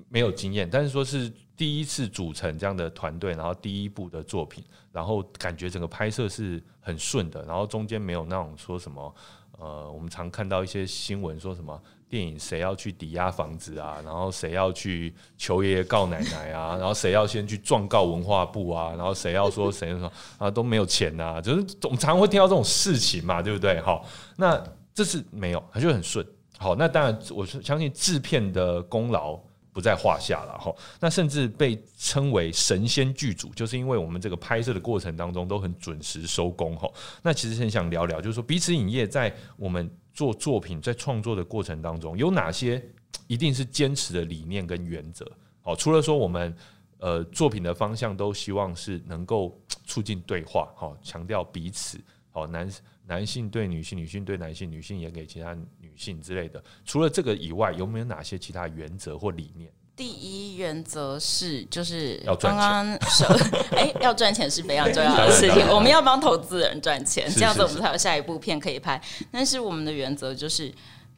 [0.09, 9.13] 没有经验，但是说是第一次组成这样的团队，然后第一部的作品，然后感觉整个拍摄是很顺的，然后中间没有那种说什么。
[9.59, 23.81] 呃，我们常看到一些新闻说什么电影谁要去抵押房子啊，然后谁要去求爷爷告奶奶啊， 然后谁要先去状告文化部啊，然后谁要说谁说啊都没有钱呐、就是总常会听到这种事情嘛，对不对？
[23.81, 26.23] 好，那这次没有，它就很顺。
[26.59, 29.39] 好，那当然，我是相信制片的功劳
[29.77, 30.73] 不在话下了哈。
[30.99, 36.89] 那甚至被称为神仙剧组，就是因为我们这个拍摄的过程当中都很准时收工哈。
[37.21, 42.83] 那其实很想聊聊，就是说彼此影业在我们做作品在创作的过程当中，有哪些
[43.27, 45.31] 一定是坚持的理念跟原则？
[45.61, 46.57] 好，除了说我们
[46.97, 51.99] 呃作品的方向都希望是能够促进对话，好，强调彼此，
[52.31, 52.67] 好男。
[53.07, 56.61] 男性对女性，女性对男性，女性也给其他女性之类的。
[56.83, 59.71] 除了这个以外，有没有哪些其他原则或理念？
[59.95, 63.09] 第一原则是，就是要赚钱。
[63.09, 63.27] 说，
[63.71, 65.65] 哎，要赚钱是非常重要的事情。
[65.69, 69.01] 我们要帮投资人赚钱，这样子我们才有下一部片可以拍。
[69.31, 70.71] 但是我们的原则就是，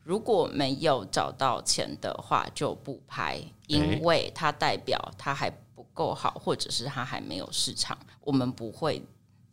[0.03, 9.03] 如果没有找到钱的话，就不拍，因为它代表它还不够好，或者是它还没有市场，我们不会。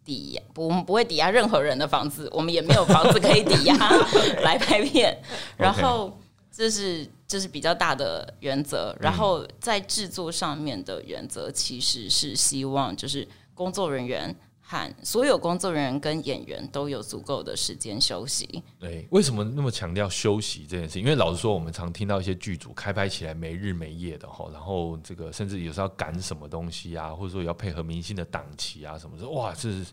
[0.07, 3.77] 抵押，我们不会抵押任何人的房子，我们也没有房子可以抵押
[4.42, 5.21] 来拍片。
[5.59, 6.16] 然后
[6.51, 8.97] 这是这是比较大的原则。
[9.01, 14.35] 然后在制作上面的原则，其实是希望就是工作人员
[14.68, 18.62] 和所有工作人员跟演员都有足够的时间休息。
[18.81, 20.98] 对，为什么那么强调休息这件事？
[20.98, 29.87] 因为老实说，我们常听到一些剧组开拍起来没日没夜的哈，然后这个甚至有时候要赶什么东西啊，或者说要配合明星的档期啊什么的，哇，这是。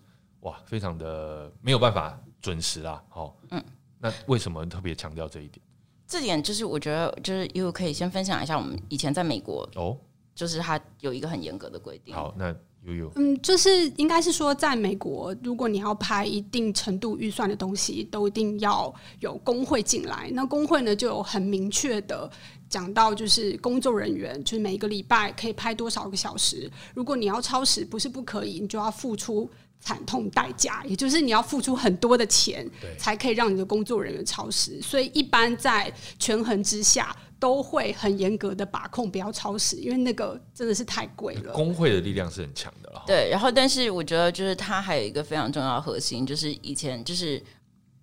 [0.43, 3.63] 哇，非常的没有办法准时啦，好，嗯，
[3.97, 5.65] 那为什么特别强调这一点？
[6.05, 9.97] 这点就是我觉得，就是因为可以先分享一下，我们以前在美国哦，
[10.35, 12.13] 就是它有一个很严格的规定。
[12.13, 12.53] 好，那
[12.85, 20.29] 悠悠，嗯，就是应该是说，在美国，如果你要拍一定程度预算的东西，都一定要有工会进来。
[20.33, 22.29] 那工会呢，就有很明确的
[22.69, 26.69] 讲到，就是工作人员，就是每一个礼拜可以拍多少个小时。
[26.93, 29.49] 如果你要超时，不是不可以，你就要付出。
[29.85, 32.65] 惨痛代价，也就是你要付出很多的钱，
[32.97, 34.81] 才可以让你的工作人员超时。
[34.81, 41.51] 所以一般在权衡之下，都会很严格的把控，不要超时，因为那个真的是太贵了。
[41.51, 43.03] 工会的力量是很强的了。
[43.05, 47.43] 对，然后但是我觉得就是它还有一个非常重要的核心，就是以前就是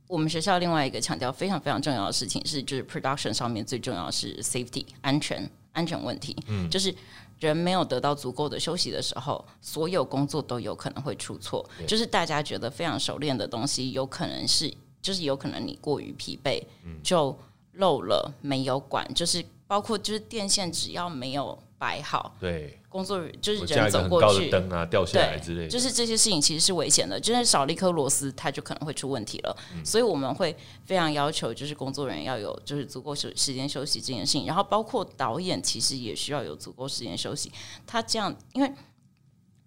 [0.06, 6.94] 我们学校另外一个强调非常非常重要的事情是，就是 production 上面最重要的是 safety 安全安全问题，嗯，就是。
[7.38, 11.66] 人没有得到足够的休息的时候，所有工作都有可能会出错。
[11.86, 17.34] 就是大家觉得非常熟练的东西，有可能是，就是有可能你过于疲惫，嗯就
[17.80, 19.04] 漏了没有管。
[19.12, 21.58] 就是包括就是电线，只要没有。
[21.80, 29.56] 摆好，对，工作就是人走过去，灯啊掉下来之类，就是这些事情其实是危险的，就是少了一颗螺丝，它就可能会出问题了。
[29.82, 37.50] 所以我们会非常要求，就是工作人员要有就是足够时时间休息这件事情，然后包括导演其实也需要有足够时间休息。
[37.86, 38.70] 他这样，因为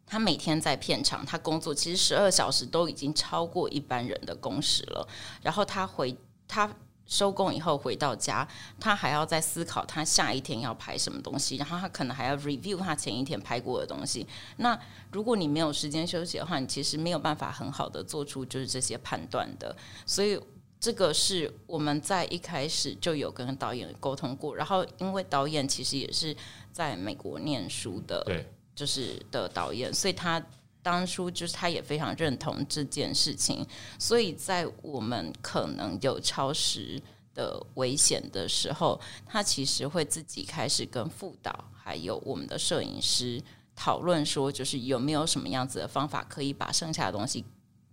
[0.05, 5.07] 他每天在片场，他工作其实十二小时都已经超过一般人的工时了，
[5.41, 6.15] 然后他回
[6.47, 6.71] 他。
[7.05, 8.47] 收工以后回到家，
[8.79, 14.25] 他还要再思考他下一天要拍什么东西，然后他可能还要 review 他前一天拍过的东西。
[14.57, 14.79] 那
[15.11, 19.75] 如果你没有时间休息的话，你其实没有办法很好的做出就是这些判断的。
[20.05, 20.39] 所以
[20.79, 26.35] 这个是我们在一开始就有跟导演沟通过，然后因为导演其实也是
[26.71, 30.43] 在美国念书的，对，就是的导演，所以他。
[30.83, 33.65] 当初就是他也非常认同这件事情，
[33.97, 37.01] 所以在我们可能有超时
[37.33, 43.41] 的危险的时候，他其实会自己开始跟副导还有我们的摄影师
[43.75, 47.43] 讨论说，就是有没有什么样子的方法可以把剩下的东西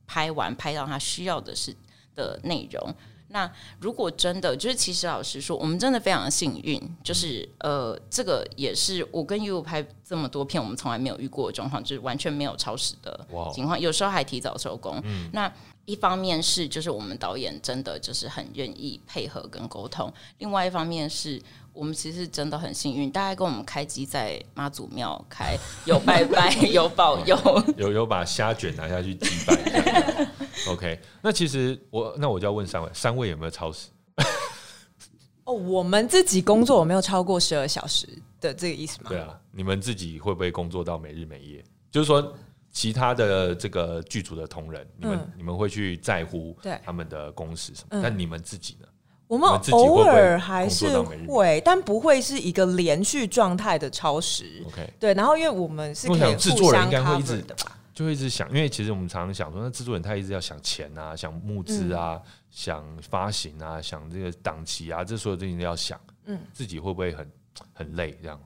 [0.07, 1.75] 拍完，拍到他需要的是
[2.15, 2.95] 的内容。
[3.31, 15.03] 那如果真的就是，其实老实说，我们真的非常幸运，就是呃，这个也是我跟 U 拍这么多片，我们从来没有遇过的状况，就是完全没有超时的情况，有时候还提早收工。
[15.33, 15.53] 那
[15.85, 21.41] 一方面是就是我们导演真的就是很愿意配合跟沟通，另外一方面是。
[21.73, 25.57] 我们其实真的很幸运，大概跟我们开机在妈祖庙开，
[25.87, 27.37] 有拜拜，有保佑，
[27.79, 30.29] 有有把虾卷拿下去祭拜。
[30.69, 33.89] OK，那其实我那我就要问三位，三位有没有超时？
[35.45, 38.07] 哦，我们自己工作有没有超过十二小时
[38.41, 39.09] 的这个意思吗？
[39.09, 41.65] 对啊，你们自己会不会工作到每日每夜？
[41.91, 42.35] 就是说，
[42.71, 48.01] 其他的这个剧组的同仁，你们你们会去在乎他们的工时什么？
[48.03, 48.87] 但你们自己呢？
[49.31, 54.61] 我们偶尔还是会，但不会是一个连续状态的超时。
[54.67, 55.15] OK，对。
[55.15, 58.49] 然后，因为我们是可以制作人应该会一直的吧，就会一直想。
[58.49, 62.21] 因为其实我们常常想说，那制作人他一直要想钱啊，想募资啊，
[62.51, 65.97] 想发行啊，想这个档期啊，这所有事情都要想。
[66.25, 67.31] 嗯，自己会不会很
[67.73, 68.37] 很累这样？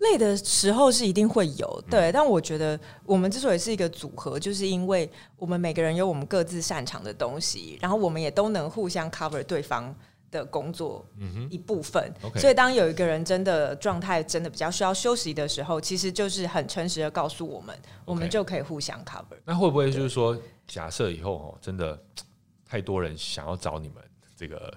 [0.00, 2.10] 累的时候是一定会有，对。
[2.10, 9.94] 但我觉得我们之所以是一个组合，就是因为我们每个人有我们各自擅长的东西，然后我们也都能互相 cover 对方
[10.30, 11.04] 的工作
[11.50, 12.12] 一部分。
[12.36, 19.36] 所以当有一个人真的状态真的比较需要休息的时候，其实就是很诚实的告诉我们，我们就可以互相 cover。
[19.44, 20.36] 那会不会就是说，
[20.66, 22.00] 假设以后哦，真的
[22.64, 23.96] 太多人想要找你们
[24.34, 24.72] 这个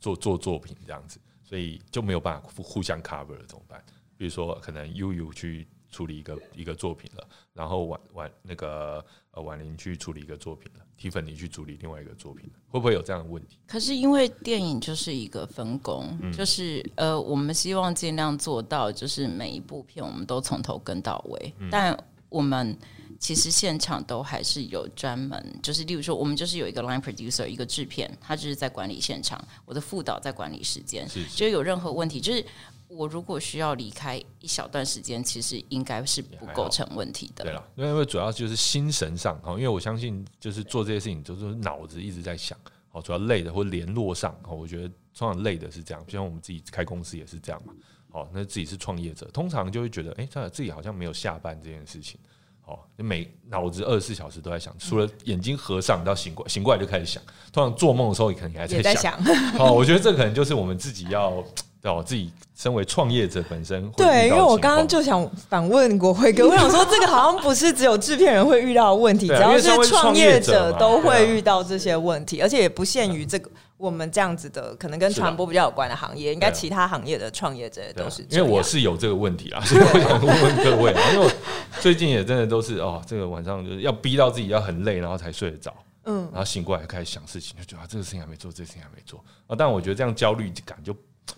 [0.00, 3.82] 做做作品这样子，所以就没有办法互互相 cover 了，怎么办？
[4.20, 13.56] 比如说，可能悠悠去处理一个一个作品了，然后婉婉那个呃婉玲去处理一个作品了，Tiffany 去处理另外一个作品了，会不会有这样的问题？
[13.66, 21.98] 可是因为电影就是一个分工，就是呃，我们希望尽量做到，就是每一部片我们都从头跟到尾，但
[22.28, 22.76] 我们。
[23.18, 32.42] 其实现场都还是有专门，就是例如说，我们就是有一个 line producer，一个制片，他就是在管理现场，我的副导在管理时间，是是就有任何问题，就是
[32.90, 37.44] 我如果需要离开一小段时间，其实应该是不构成问题的。
[37.44, 42.58] 对了，因为主要就是心神上哦，因为我相信就是做这些事情，就是脑子一直在想
[42.92, 47.72] 哦，主要累的或联络上哦，我觉得通常累的是这样，就像我们自己开公司也是这样嘛。
[48.12, 52.18] 哦，那自己是创业者，通常就会觉得，哎、这自己好像没有下班这件事情。
[52.66, 57.22] 哦，就每脑子二十四小时都在想，除了眼睛合上到醒过醒过来就开始想，
[57.52, 59.22] 通常做梦的时候，你可能还在想。
[59.24, 61.44] 想， 哦，我觉得这可能就是我们自己要，
[61.82, 78.26] 哦，自己身为创业者本身会对，因为我刚刚就想反问国辉哥，我想说这个好像不是只有制片人会遇到的问题，只要是创创业者都会遇到这些问题，而且也不限于这个我们这样子的，可能跟传播比较有关的行业，应该其他行业的创业者也都是。
[78.28, 81.32] 因为我是有这个问题啦，所以我想问问各位啊，因为我
[81.80, 85.74] 最近也真的都是哦，这个晚上就是要逼到自己要很累，然后才睡得着，
[86.04, 89.18] 嗯，然后醒过来开始想事情，就觉得啊这个事情还没做，这个事情还没做。
[89.46, 89.56] 啊。
[89.56, 90.94] 但我觉得这样焦虑感就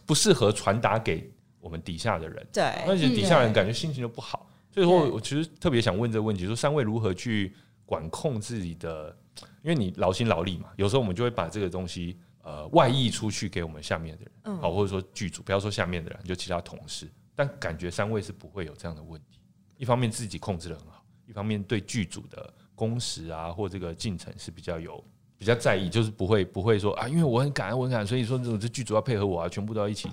[0.06, 1.30] 不适合传达给
[1.60, 4.50] 我们底下的人，对，而且底下人感觉心情就不好。
[4.70, 9.16] 所以说，我其实特别想问这个问题：说三位如何去管控自己的？
[9.62, 17.10] 因为你劳心劳力嘛，有时候我们就会把这个东西呃外溢出去给我们下面的人，嗯好、或者说剧组，不要说下面的人，就其他同事。
[17.34, 19.40] 但感觉三位是不会有这样的问题。
[19.78, 25.02] 一方面自己控制的很好，一方面对剧组的工时啊或这个进程是比较有
[25.42, 30.08] 比较在意，就是不会不会说啊，因为我很赶，我很赶，所以说这这剧组要配合我啊，全部都要一起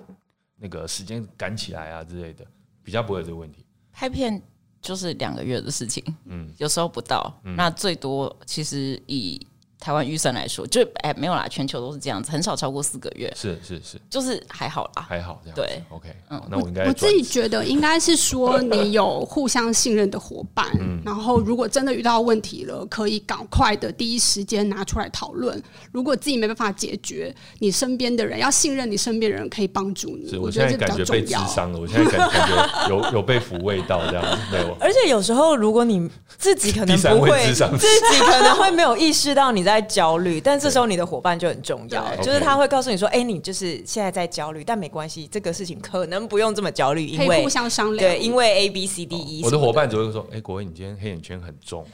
[0.55, 2.43] 那个时间赶起来啊之类的，
[2.81, 3.63] 比较不会有这个问题。
[3.91, 4.41] 拍片
[4.81, 9.39] 就是两个月的事情，嗯，有时候不到，那最多其实以
[9.79, 15.05] 台湾预算来说，就哎没有啦，全球都是这样子，很少超过四个月，是是是，就是还好啦。
[15.07, 15.55] 还好这样。
[15.55, 25.61] 对，OK，嗯那我应该我自己觉得应该是说，你有互相信任的伙伴， 嗯然后如果真的遇到问题了，可以赶快的第一时间拿出来讨论。
[25.91, 30.29] 如果自己没办法解决，你身边的人要信任你身边的人可以帮助你。
[30.29, 31.41] 是我现在感觉得这比较重要。
[31.41, 34.75] 被智商了，我现在感感觉有有被抚慰到这样子，没有。
[34.79, 47.97] 而且有时候，如果你自己可能不会，自己可能会没有意识到你在焦虑，但这时候你的伙伴就很重要，就是他会告诉你说：“哎、你就是现在在焦虑，但没关系，这个事情可能不用这么焦虑，因为可以互相商量。
[47.97, 51.85] 对，因为 A B C D E，我的伙伴只会说：“哎、国威，你今天黑眼圈很重。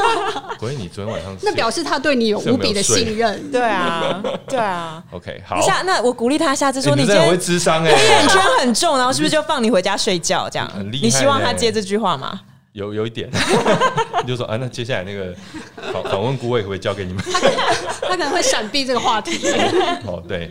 [0.58, 3.50] 国威，你昨天晚上那表示他对你有无比的信任。
[3.52, 5.04] 对啊，对啊。
[5.12, 5.56] OK 好。
[5.56, 10.48] 那下那我鼓励他下次说：“哎你今天智商哎、黑眼圈很重，然后是不是就放你回家睡觉？
[10.48, 12.40] 这样很厉害你希望他接这句话吗？
[12.72, 13.28] 有有一点，
[14.22, 15.34] 你就说啊，那接下来那个
[15.92, 17.22] 访访问顾问会不可以交给你们？
[18.02, 19.38] 他可能会闪避这个话题。
[20.06, 20.50] 哦，对，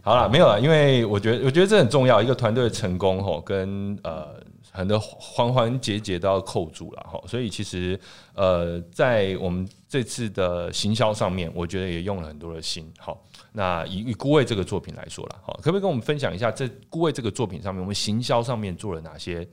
[0.00, 4.28] 好了，没有了，因为我觉得我觉得这很重要，一个团队的成功吼，跟呃
[4.70, 7.98] 很多环环节节都要扣住了哈，所以其实
[8.34, 12.90] 呃在我们这次的行销上面，我觉得也用了很多的心。
[12.98, 13.22] 好，
[13.52, 19.46] 那以以顾问这个作品来说了，好，可不可以跟我们分享一下，这顾问这个作品上面，我们行销上面做了哪些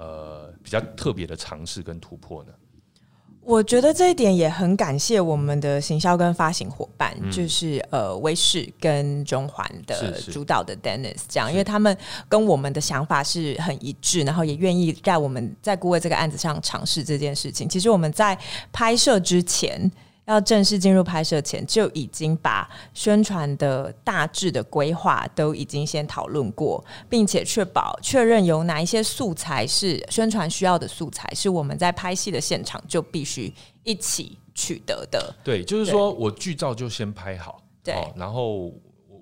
[0.00, 2.52] 呃比较特别的尝试跟突破呢？
[3.42, 11.96] 我觉得这一点也很感谢我们的行销跟发行伙伴，就是呃威视跟中环的主导的 Dennis 这样，因为他们
[12.28, 17.68] 跟我们的想法是很一致，然后也愿意在我们在顾问这个案子上尝试这件事情。
[17.68, 18.38] 其实我们在
[18.72, 19.90] 拍摄之前。
[20.30, 33.52] 要正式进入拍摄前，就已经把宣传的大致的规划都已经先讨论过，并且确保确认有哪一些素材是宣传需要的素材，是我们在拍戏的现场就必须
[33.82, 35.34] 一起取得的。
[35.42, 38.72] 对，就是说我剧照就先拍好，对哦然后我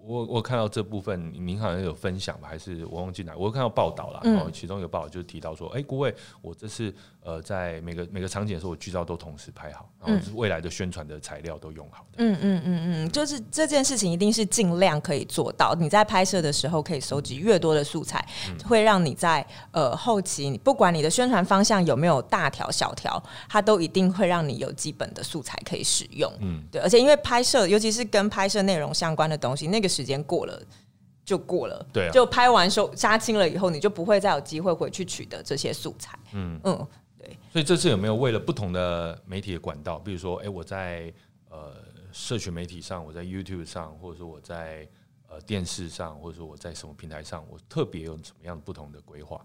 [0.05, 3.35] 我我看到这部分，您好像有分享吧，还是我忘记哪？
[3.37, 6.95] 我看到报道啦，嗯然后其中有报道就提到说，哎、郭卫，我这次
[7.29, 12.07] 呃，在每个每个场景的时候，我剧照都同时拍好，然后未来的宣传的材料都用好。
[12.17, 15.75] 嗯嗯嗯嗯，就是这件事情一定是尽量可以做到。
[15.75, 18.27] 你在拍摄的时候可以收集越多的素材，
[18.65, 26.33] 会让你在呃后期，不管你的宣传方向有没有大条小条，它都一定会让你有基本的素材可以使用。
[26.41, 30.59] 嗯，对，而且因为拍摄，尤其是跟拍摄内容相关的东西，那个时间过了。
[31.29, 36.19] 就过了，对，就拍完收杀青了以后，你就不会再有机会回去取得这些素材。
[36.33, 36.87] 嗯嗯，对。
[37.53, 41.13] 所以这次有没有为了不同的媒体的管道，比如说，哎，我在
[41.51, 41.77] 呃
[42.13, 44.89] 社群媒体上，我在 YouTube 上，或者说我在
[45.29, 49.45] 呃电视上，或者说我在什么平台上，我特别有什么样不同的规划？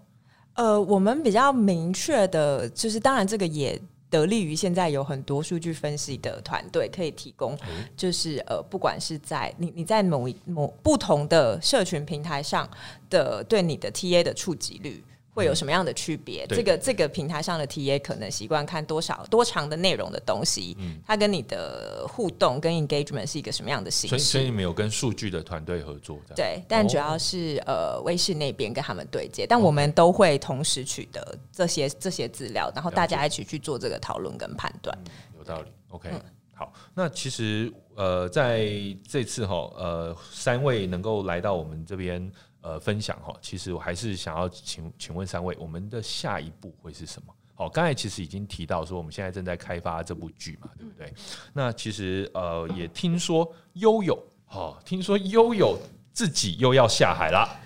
[0.56, 3.82] 呃，我们比较明确的，就是当然这个也。
[4.10, 7.58] 得力于现在有很多数据分析的团队可以提供，
[7.98, 12.70] 就是呃，不管是在你你在某一某不同的社群平台上
[13.10, 15.04] 的对你的 TA 的触及率。
[15.34, 16.46] 会有什么样的区别？
[16.48, 24.10] 这个这个平台上的 TA 可能习惯看多少多长的内容的东西，它跟你的互动跟 engagement 是一个什么样的形式？
[24.10, 26.20] 所以所以你们有跟数据的团队合作？
[26.36, 34.96] 对，但主要是呃微视那边跟他们对接，但我们都会同时取得这些这些资料，然后大家一起去做这个讨论跟判断。
[35.38, 35.72] 有道理。
[35.90, 36.10] OK，
[36.54, 38.68] 好，那其实呃在
[39.08, 42.32] 这次哈呃三位能够来到我们这边。
[42.64, 47.34] 呃，分享哈，其实我还是想要请请问三位，我们的下一步会是什么？
[47.56, 51.14] 好，刚才其实已经提到说，我们现在正在开发这部剧嘛，对不对？
[51.52, 55.78] 那其实呃，也听说悠悠，哈，听说悠悠
[56.14, 57.60] 自己又要下海了。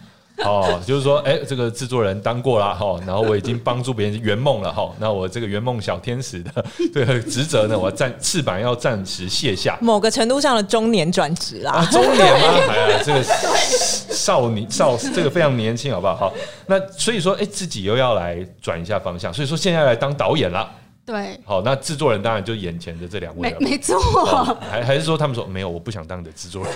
[0.44, 9.78] 哦，就是说，哎，这个制作人当过了哈，然后我已经帮助别人圆梦了哈，那我这个圆梦小天使的 这个职责呢，我暂翅膀要暂时卸下。
[9.82, 12.60] 某个程度上的中年转职啦，中年吗？
[12.70, 16.16] 哎呀，这个少年少，这个非常年轻，好不好？
[16.16, 16.34] 好，
[16.68, 20.70] 那所以说，哎，自己又要来转一下方向，所以说现在来当导演了。
[21.08, 23.98] 对，好，那制作人当然就眼前的这两位了，没错，
[24.60, 26.74] 还还是说他们说没有，我不想当你的制作人，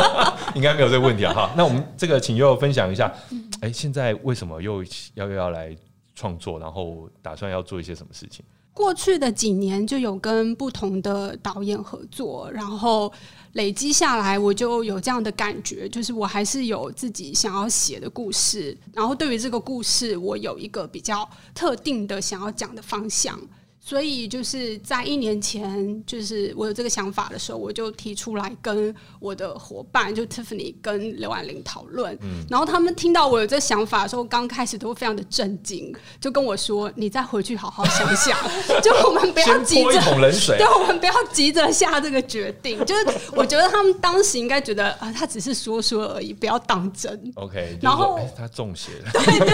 [0.56, 1.34] 应该没有这个问题啊。
[1.34, 3.12] 哈，那我们这个请悠悠分享一下，
[3.60, 4.82] 哎，现在为什么又
[5.12, 5.76] 要又要来
[6.14, 8.42] 创作，然后打算要做一些什么事情？
[8.72, 13.12] 过去的几年就有跟不同的导演合作，然后
[13.52, 23.38] 累积下来，我就有这样的感觉，就是我还是有自己想要写的故事，然后对于这个故事，我有一个比较特定的想要讲的方向。
[23.86, 32.16] 所以就是在一年前，就是我有这个想法的时候，我就提出来跟我的伙伴，就 Tiffany 跟刘婉玲讨论。
[32.22, 38.38] 嗯，然后他们听到我有这想法的时候，刚开始都非常的震惊，就跟我说：“你再回去好好想想，
[38.82, 40.00] 就我们不要急着，
[40.56, 47.32] 对，我们不要急着下这个决定。”就是我觉得他们当时应该觉得啊，他只是说说而已，不要当真。
[47.34, 49.48] OK，然后他中邪了，对对，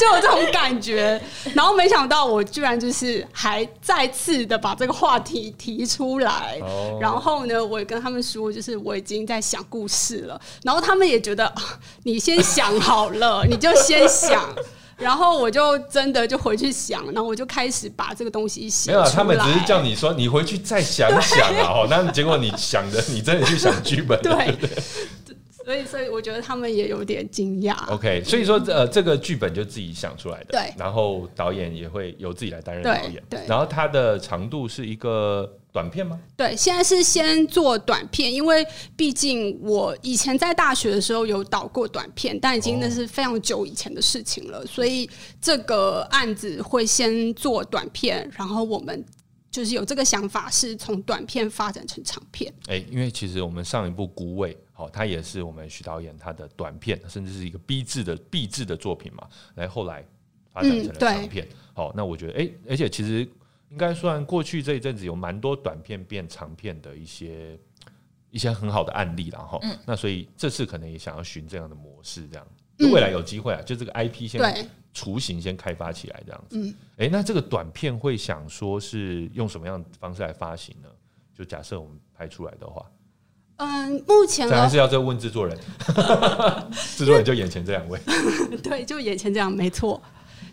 [0.00, 1.20] 就有这种感觉。
[1.52, 3.57] 然后没想到我居然就是还。
[3.80, 6.60] 再次的把这个话题提出来，
[7.00, 11.52] 然后呢，我也跟他们说，就是我已经在想故事了，然后他们也觉得
[12.02, 14.44] 你先想好了， 你就先想，
[14.96, 18.90] 然后我就真的就回去想，然后我就开始把这个东西写。
[18.90, 24.56] 没有，他们只是叫你说你回去再想想啊，哦，那结果你想的，你真的去想剧本，对。
[25.68, 27.76] 所以，所以我觉得他们也有点惊讶。
[27.92, 30.46] OK，所以说，呃，这个剧本就自己想出来的。
[30.52, 30.72] 对。
[30.78, 33.22] 然后导演也会由自己来担任导演。
[33.28, 33.44] 对。
[33.46, 36.18] 然后它的长度是一个短片吗？
[36.38, 38.66] 对，现在是先做短片，因为
[38.96, 44.64] 毕竟我以前在大学的时候有导过短片，但已经那是非常久以前的事情了。
[44.64, 45.06] 所以
[45.38, 49.04] 这个案子会先做短片，然后我们
[49.50, 52.50] 就是有这个想法，是从短片发展成长片。
[52.68, 54.54] 哎，因为其实我们上一部《孤味》。
[54.78, 60.06] 好，他也是我们徐导演他的短片，甚至是一个 B 制的 B 制的作品嘛，来后来
[60.52, 61.48] 发展成了长片。
[61.74, 63.28] 好，那我觉得，哎，而且其实
[63.70, 67.58] 应该算过去这一阵子有蛮多短片变长片的一些
[68.30, 69.58] 一些很好的案例了哈。
[69.84, 72.46] 那所以这次可能也想要寻这样的模式，这样
[72.92, 76.56] 未来有机会啊，就这个 IP 先雏形先开发起来这样子。
[76.56, 80.88] 嗯，哎，那这个短片会想说是用什么样的方式来发行呢？
[81.34, 82.88] 就假设我们拍出来的话。
[83.58, 85.58] 嗯，目前还是要再问制作人，
[86.96, 87.98] 制作人就眼前这两位，
[88.62, 90.00] 对，就眼前这样，没错，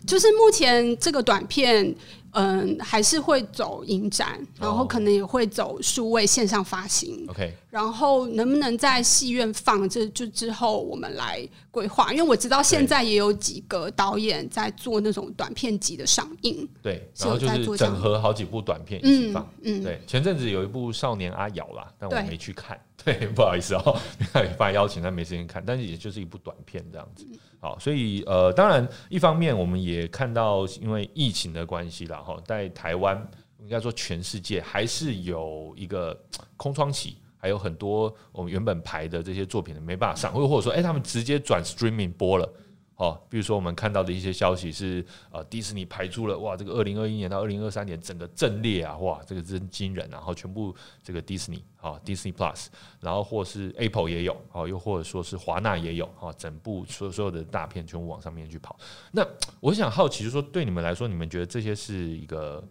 [0.07, 1.93] 就是目前这个短片，
[2.35, 7.25] 嗯，还是会走影展，然后可能也会走数位线上发行。
[7.29, 12.11] OK，然后能不能在戏院放，这就之后我们来规划。
[12.11, 16.67] 因为我知道现在也有几个导演在做那种短片集的上映。
[16.81, 19.49] 对，然后就是整合好几部短片一起嗯放。
[19.61, 23.97] 嗯，对，前阵子有一部《少年阿瑶》啦，但我没去看，对， 不好意思哦，
[24.57, 27.25] 发邀请但没时间看，但是也就是一部短片这样子。
[27.61, 33.15] 好，所以呃，当然一方面我们也看到，因为疫情的关系啦，哈，在台湾
[33.59, 36.19] 应该说全世界还是有一个
[36.57, 37.17] 空窗期。
[37.37, 42.53] 还有很多我们原本排的这些作品没办法上，或或者说，哎、他们直接转 streaming 播了，
[42.97, 50.73] 哦，比如说我们看到的一些消息是，呃，迪士尼排出了哇，这个二零二一年到二零二三年整个阵列啊，哇，这个真惊人、然后全部
[51.03, 52.67] 这个迪士尼啊，Disney Plus，
[53.01, 58.79] 然后或是 Apple 也有，哦，又或者说是华纳也有，哦，整部所所有的大片全部往上面去跑。
[59.11, 59.27] 那
[59.59, 62.65] 我想好奇，就是说对你们来说，你们觉得这些是一个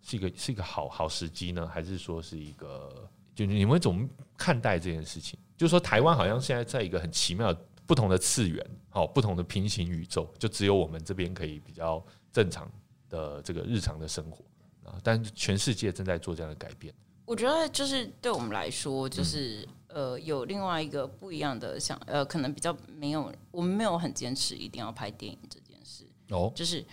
[0.00, 5.38] 是一个是一个好好时机呢，还是说是一个，就你们怎么看待这件事情？
[5.56, 7.54] 就是说，台湾好像现在在一个很奇妙
[7.86, 12.70] 不同的次元，好、不同的平行宇宙，就只有我们这边可以比较正常
[13.08, 14.44] 的这个日常的生活
[14.88, 16.94] 啊，但全世界正在做这样的改变。
[17.26, 26.84] 我觉得就是对我们来说，就是、呃，有另外一个不一样的想，呃，可能比较没有，我们没有很坚持一定要拍电影这件事，哦，就是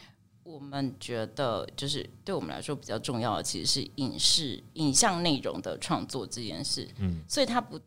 [0.43, 6.87] 我们觉得，就是对我们来说比较重要的，其实是影视影像内容的创作这件事。
[6.99, 7.77] 嗯，所以它不，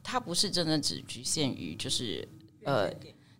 [0.00, 2.26] 它不是真的只局限于就是
[2.64, 2.92] 呃。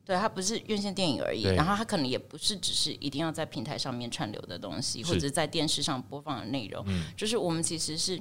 [0.03, 6.83] 对，它不是院线电影而已，然后它可能也不是只是一定要在平台上面串流的东西，或者在电视上播放的内容。
[6.89, 8.21] 嗯就是我们其实是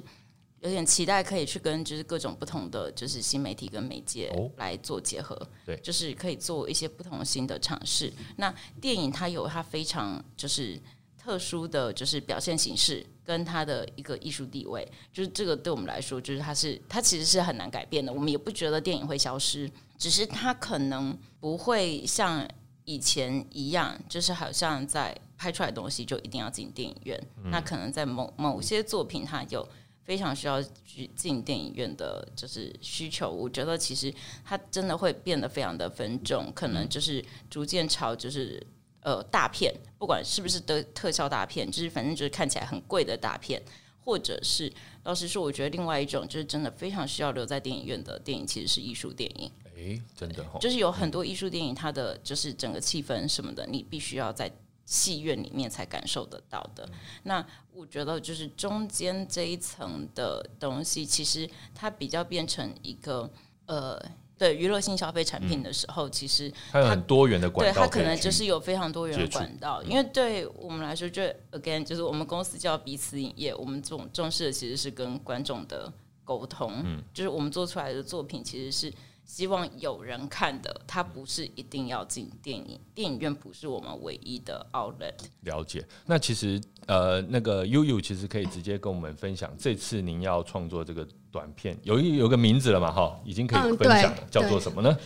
[0.60, 5.36] 有点期待可以去跟就是各种不同的就是新媒体跟媒介哦来做结合，
[5.66, 8.12] 对就是可以做一些不同新的尝试。
[8.36, 10.80] 那电影它有它非常就是
[11.18, 18.12] 特殊的就是表现形式跟他的一个艺术地位，就是这个对我们来说，就是他是他其实是很难改变的。
[18.12, 22.44] 我们也不觉得电影会消失，只是它可能不会像
[22.84, 27.16] 以前一样，就是好像在拍出来的东西就一定要进电影院。
[27.44, 29.64] 那可能在某某些作品，它有
[30.02, 33.30] 非常需要去进电影院的，就是需求。
[33.30, 34.12] 我觉得其实
[34.44, 38.60] 它真的会变得非常的分众，可能就是逐渐朝就是
[39.02, 43.62] 呃大片，不管是不是的特效大片，就是反正就是看起来很贵的大片，
[44.04, 44.72] 或者是
[45.04, 49.50] 老实说，我觉得另外一种就是真的非常需要留在电影院的电影，其实是艺术电影。
[49.76, 54.50] 哎、真的哈、就是有很多艺术电影，它的就是整个气氛什么的，你必须要在
[54.84, 56.86] 戏院里面才感受得到的。
[57.22, 63.30] 那我觉得就是中间这一层的东西，其实它比较变成一个
[63.66, 63.98] 呃。
[64.40, 71.22] 对娱乐性消费产品的时候，其实它有很多元的管道对它可能就是有非常多元的管道，因为对我们来说，就
[71.52, 75.92] again 就是我们公司叫彼此影业，我们重重视的其实是跟观众的
[76.24, 78.90] 沟通，嗯就是我们做出来的作品其实是
[79.26, 85.12] 希望有人看的，它不是一定要进电影，电影院不是我们唯一的 outlet。
[85.42, 85.86] 了解。
[86.06, 86.58] 那其实
[86.90, 92.90] 呃，那个悠悠其实可以直接跟我们分享，这次您要创作这个短片有一有个名字了嘛？
[92.90, 94.96] 哈，已经可以嗯分享了，对叫做什么呢？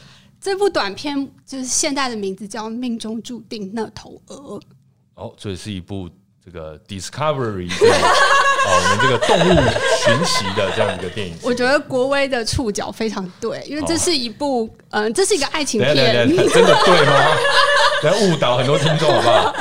[0.41, 1.15] 这部短片
[1.45, 4.59] 就是现代的名字叫《命中注定那头鹅》。
[5.17, 6.09] 哦，这是一部
[6.43, 7.93] 这个 Discovery 这个
[8.65, 9.55] 哦，我们这个动物
[10.03, 11.37] 寻习的这样一个电影。
[11.43, 17.37] 我觉得国威的触角非常对，因为这是一部，嗯、这是一个爱情片，真的对吗？
[18.03, 19.55] 等一下误导很多听众好不好？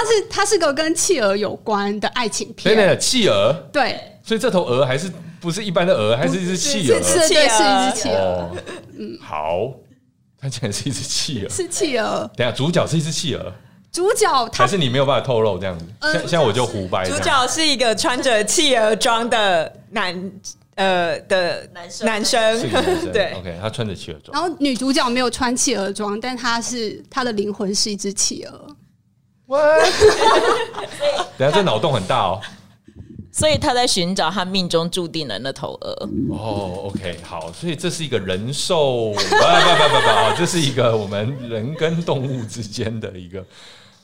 [0.00, 7.02] 它是它是个跟企鹅有关的爱情片，对对，企鹅，对，所以这头鹅还是不是一般的鹅，还是一只企鹅？
[7.02, 8.50] 是对，企鹅是一只企鹅，
[8.98, 9.72] 嗯，好，
[10.40, 11.48] 它竟然是一只企鹅。
[11.50, 12.30] 是企鹅。
[12.34, 13.52] 等一下，主角是一只企鹅，
[13.92, 15.84] 主角他还是你没有办法透露这样子？
[16.00, 17.18] 呃像像我就胡掰主。
[17.18, 20.32] 角是一个穿着企鹅装的男
[20.76, 22.70] 呃的男生男生
[23.12, 24.32] 对，，OK，他穿着企鹅装。
[24.32, 28.66] 然后女主角没有穿企鹅装，但她是她的灵魂是一只企鹅。
[31.36, 32.40] 等下这脑洞很大哦。
[33.32, 36.08] 所以他在寻找他命中注定的那头鹅。
[36.30, 43.44] 哦，OK，好，所以这是一个人兽，不不不不不啊，这是一个我们人跟动物之间的一个。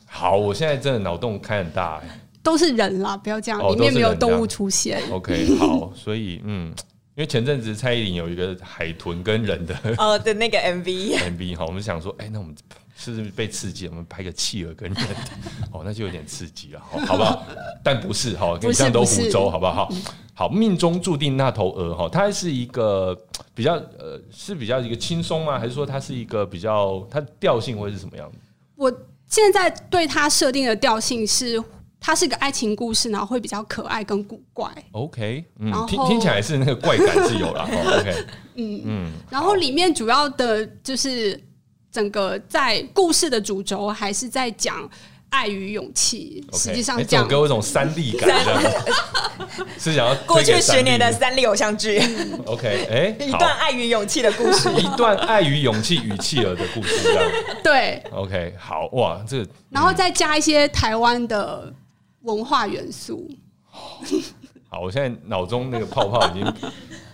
[0.07, 2.20] 好，我现在真的脑洞开很大哎。
[2.42, 5.03] 都是人啦，不要这样，哦里面没有动物出现。
[5.11, 6.68] OK， 好，所以嗯，
[7.16, 12.55] 因为前阵子蔡依林有一个海豚跟人的哦的那个 MV，MV 哈，我们想说，哎、那我们
[12.97, 13.86] 是不是被刺激？
[13.88, 15.07] 我们拍个企鹅跟人，
[15.70, 17.47] 哦，那就有点刺激了，好好不好？
[17.84, 19.88] 但不是哈，不是这样都湖州，好不好？
[20.34, 23.16] 好，命中注定那头鹅哈，它是一个
[23.55, 25.59] 比较呃，是比较一个轻松吗？
[25.59, 28.38] 还是说它是一个比较它的调性会是什么样子？
[28.76, 28.90] 我
[29.28, 31.62] 现在对它设定的调性是，
[31.99, 34.70] 它是个爱情故事，然后会比较可爱跟古怪。
[34.92, 37.62] OK，嗯听听起来是那个怪感是有了。
[37.62, 38.24] 哦 OK，
[38.57, 41.38] 嗯嗯，然后里面主要的就是
[41.97, 44.86] 整个在故事的主轴还是在讲
[45.30, 46.47] 爱与勇气。
[46.53, 48.28] 实际上哎这样种给我一种三立感，
[49.78, 51.99] 是想要过去十年的三立偶像剧
[52.44, 54.68] ，OK，哎， 一段爱与勇气的故事。
[54.74, 57.24] 一段爱与勇气与企鹅的故事，这样
[57.64, 61.72] 对，OK，好哇，这个然后再加一些台湾的
[62.24, 63.26] 文化元素。
[64.68, 66.44] 好，我现在脑中那个泡泡已经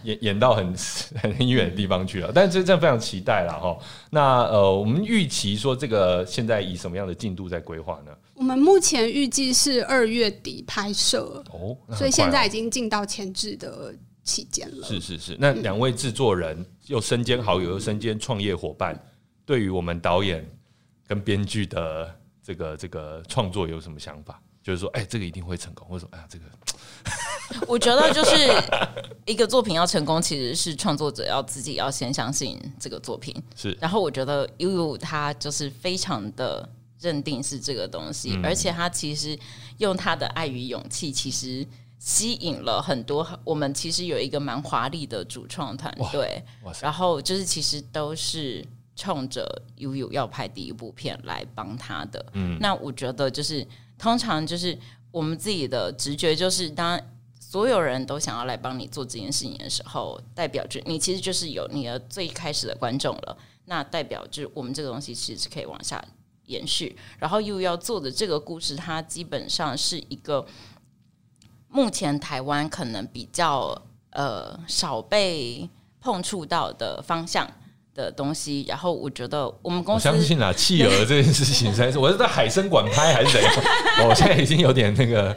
[0.05, 0.75] 演演到很
[1.23, 3.79] 很远的地方去了，但是真的非常期待了哈。
[4.11, 8.13] 那呃，我们预期说这个现在以什么样的进度在规划呢？
[8.35, 13.95] 我们目前预计是二月底拍摄，哦，所以现在已经进到前置的
[14.25, 14.87] 期间了。
[14.87, 18.99] 是是是，那两位制作人又身兼好友，又身兼创业伙伴，
[19.45, 20.45] 对于我们导演
[21.07, 24.41] 跟编剧的这个这个创作有什么想法？
[24.63, 26.45] 就是说，哎、这个一定会成功，或者说，哎呀，这个
[27.69, 28.37] 我觉得就是
[29.25, 33.35] 一个作品要成功，其实是创作者要自己要先相信这个作品。
[33.55, 36.69] 是然后我觉得悠悠他就是非常的
[37.01, 39.39] 认定是这个东西，嗯而且他其实
[39.79, 41.67] 用他的爱与勇气，其实
[41.99, 43.27] 吸引了很多。
[43.45, 46.43] 我们其实有一个蛮华丽的主创团队
[46.81, 48.65] 然后就是其实都是
[48.97, 52.25] 冲着悠悠要拍第一部片来帮他的。
[52.35, 53.67] 嗯那我觉得就是
[53.99, 54.77] 通常就是
[55.11, 57.01] 我们自己的直觉就是当。
[57.53, 63.37] 所有人都想要来帮你做这件事情的时候，代表着你其实就是有你的最开始的观众了。
[63.67, 66.03] 那代表就我们这个东西其实是可以往下
[66.47, 66.97] 延续。
[67.19, 70.47] 然后又要做的这个故事，它基本上是一个
[71.69, 73.83] 目前台湾可能比较
[74.13, 75.69] 呃少被
[76.01, 77.47] 碰触到的方向
[77.95, 78.65] 的东西。
[78.67, 83.55] 然后我觉得我们公司相信啦，企鹅这件事情实在是，我是在海参馆拍还是怎样？
[84.09, 85.37] 我现在已经有点那个，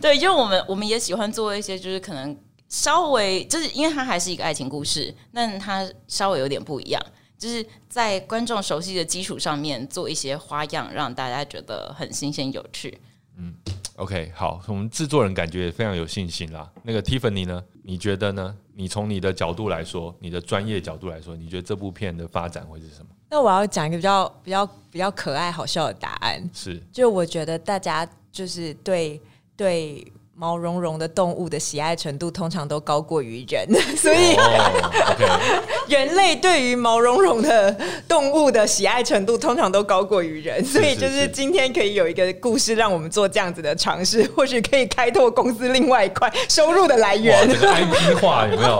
[0.00, 2.36] 对，就是我们我们也喜欢做一些，就是可能
[2.68, 7.02] 稍微就是因为它还是一个爱情故事，但它稍微有点不一样，
[7.36, 13.00] 就是在观众熟悉的基础上面做一些花样，让大家觉得很新鲜有趣。
[13.36, 13.54] 嗯
[13.96, 16.70] OK，好，我们制作人感觉也非常有信心啦。
[16.84, 17.60] 那个 Tiffany 呢？
[17.82, 18.54] 你觉得呢？
[18.74, 23.06] 你从你的角度来说，你的专业角度来说，你觉得这部片的发展会是什么？
[23.28, 29.20] 那我要讲一个比较比较比较可爱好笑的答案，是就我觉得大家就是对
[29.58, 30.06] 对
[30.36, 33.66] 毛茸茸的动物的喜爱程度通常都高过于人，
[33.98, 35.26] 所以哦，OK，
[35.92, 41.28] 人类对于毛茸茸的动物的喜爱程度通常都高过于人，所以就是是。
[41.28, 47.50] 今天可以有一个故事让我们做这样子的尝试，或许可以开拓公司另外一块收入的来，源。
[47.50, 48.78] 这个 IP 化有没有？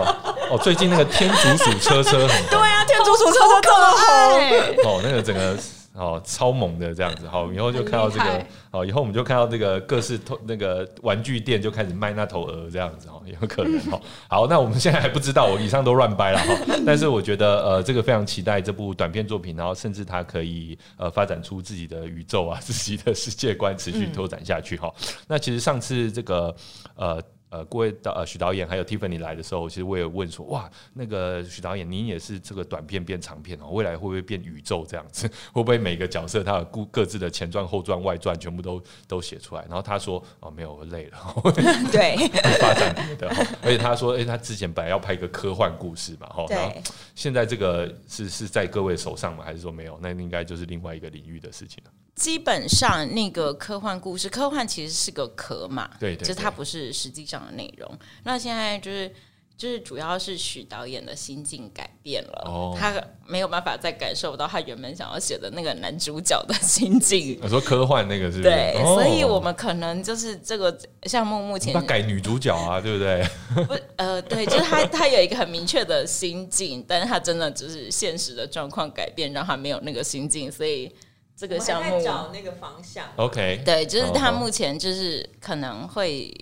[0.49, 2.37] 哦，最近那个天竺鼠车车很红。
[2.51, 5.57] 对啊，天竺鼠车车这么红，哦，那个整个
[5.99, 14.01] 哦超猛的这样子，好，以后就看到这个很厉害，哦，以后我们就看到这个各式头那个玩具店就开始卖那头鹅这样子哦，有可能 哦。
[14.29, 16.55] 好，那我们现在还不知道，我以上都乱掰了哈。
[16.85, 24.89] 但是我觉得呃，这个非常期待这部短片作品，然后甚至它可以呃发展出自己的宇宙啊， 自己的世界观，持续拓展下去哈。
[25.27, 26.55] 那其实上次这个
[26.95, 27.21] 呃。
[27.49, 35.27] 呃，各位导呃许导演还有 Tiffany 来的时候，其实我也问说，哇，那个许导演，您也是这个短片变长片哦，未来会不会变宇宙这样子？
[35.51, 39.61] 会不会每个角色他有各各自的前传、后传、外传全部都都写出来？
[39.63, 41.17] 然后他说，哦，没有，我累了，
[41.91, 42.15] 对
[42.59, 43.27] 发展别的。
[43.29, 46.75] 哦而且他说，哎、他之前本来要拍一个科幻故事嘛，哈，然后，
[47.15, 49.43] 现在这个是是在各位手上吗？
[49.43, 49.97] 还是说没有？
[50.01, 51.91] 那应该就是另外一个领域的事情了。
[52.15, 57.91] 基本上那个科幻故事，科幻其实是个壳嘛，对对就是它不是实际上的内容。
[58.23, 59.11] 那现在就是
[59.57, 62.93] 就是主要是许导演的心境改变了，哦他
[63.27, 67.37] 没有办法再感受到他原本想要写的那个男主角的心境。
[67.43, 68.43] 我说科幻那个是不是？
[68.43, 73.21] 对，哦所以我们可能就是这个项目目前他改女主角啊，对不对？
[73.65, 80.89] 不呃，对，就是他他有一个很明确的心境，但是他真的就是现实的状况改变，让他没有那个心境，所以
[81.35, 83.05] 这个项目找那个方向。
[83.17, 86.33] OK，对，就是他哦目前就是可能会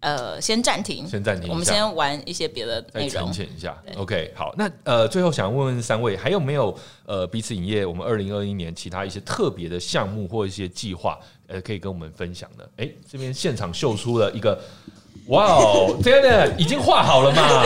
[0.00, 3.32] 呃先暂停，先暂停我们先玩一些别的再内容。
[3.32, 3.76] 沉潜一下。
[3.96, 12.70] OK，好，那呃，最后想问问三位，还有没有呃彼此影业我们二零二一年其他一些特别的项目或一些计划，呃，可以跟我们分享的？
[12.76, 14.60] 哎、这边现场秀出了一个，
[15.26, 17.42] 哇哦，真的已经画好了嘛？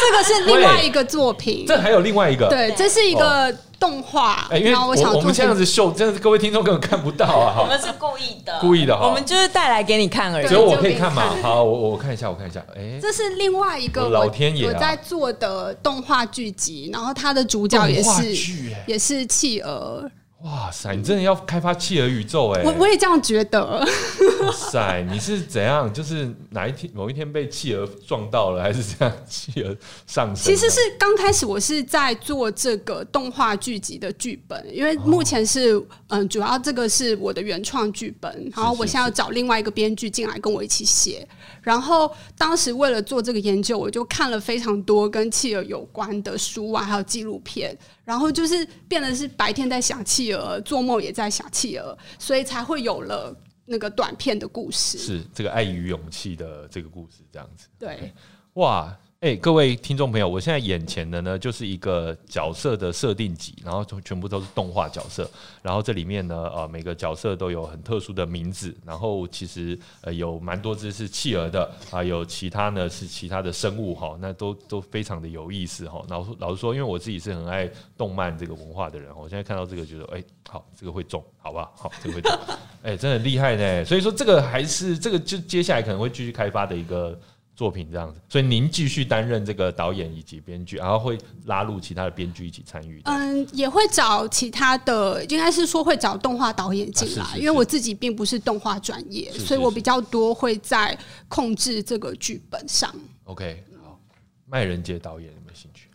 [0.00, 3.50] 这个是另外一个作品，这还有另外一个，对，这是一个
[3.80, 10.46] 动画，哎、因为然后想做我我们这样子秀，这样子各位听众根本看不到啊，我们是故意的，故意的哈，我们就是带来给你看而已。
[10.46, 10.54] 只。
[10.54, 11.34] 有我可以看嘛？
[11.42, 14.72] 好，我我看一下，我看一下，哎、这是另外一个我我老天爷啊。
[14.74, 20.04] 我在做的动画剧集，然后它的主角也是也是企鹅，
[20.46, 22.62] 哇塞，你真的要开发企鹅宇宙哎！
[22.62, 23.64] 我我也这样觉得。
[23.64, 25.92] 哇塞，你是怎样？
[25.92, 29.76] 就是哪一天某一天被企鹅撞到了，还是这样企鹅
[30.06, 30.44] 上升？
[30.44, 41.26] 其实是刚开始我是在做这个动画剧集的剧本，因为目前是嗯，主要这个是我的原创剧本，然后我现在要找另外一个编剧进来跟我一起写。
[41.60, 47.76] 然后当时为了做这个研究，我就看了非常多跟企鹅有关的书啊，还有纪录片。
[48.06, 53.36] 然后就是变得是白天在想企鹅，做梦也在想企鹅，所以才会有了
[53.66, 54.96] 那个短片的故事。
[54.96, 57.66] 是这个爱与勇气的这个故事，这样子。
[57.78, 58.14] 对，
[58.54, 58.96] 哇。
[59.20, 65.28] 哎，各位听众朋友，我现在眼前的呢，就是一个角色的设定集，然后全部都是动画角色，
[65.62, 76.04] 然后这里面呢，呃，每个角色都有很特殊的名字，然后其实呃有蛮多只是企鹅的啊，有其他呢是其他的生物哈，那都都非常的有意思哈。
[76.10, 82.30] 老老实说，因为我自己是很爱动漫这个文化的人，我现在看到这个觉得，哎，好，这个会中，好吧，好，这个会中，
[82.84, 83.82] 哎，真的厉害呢。
[83.82, 87.18] 所以说，这个还是这个就接下来可能会继续开发的一个。
[87.56, 93.00] 作品这样子，所以您继续担任这个导演以及编剧，然后会拉入其他的编剧一起参与。
[93.06, 100.96] 嗯，也会找其他的，应该是说会找动画导演进来，因为我自己并不是动画专业，所以我比较多会在
[101.28, 102.94] 控制这个剧本上。
[103.24, 103.98] OK，好，
[104.44, 105.85] 麦人杰导演有没有兴趣？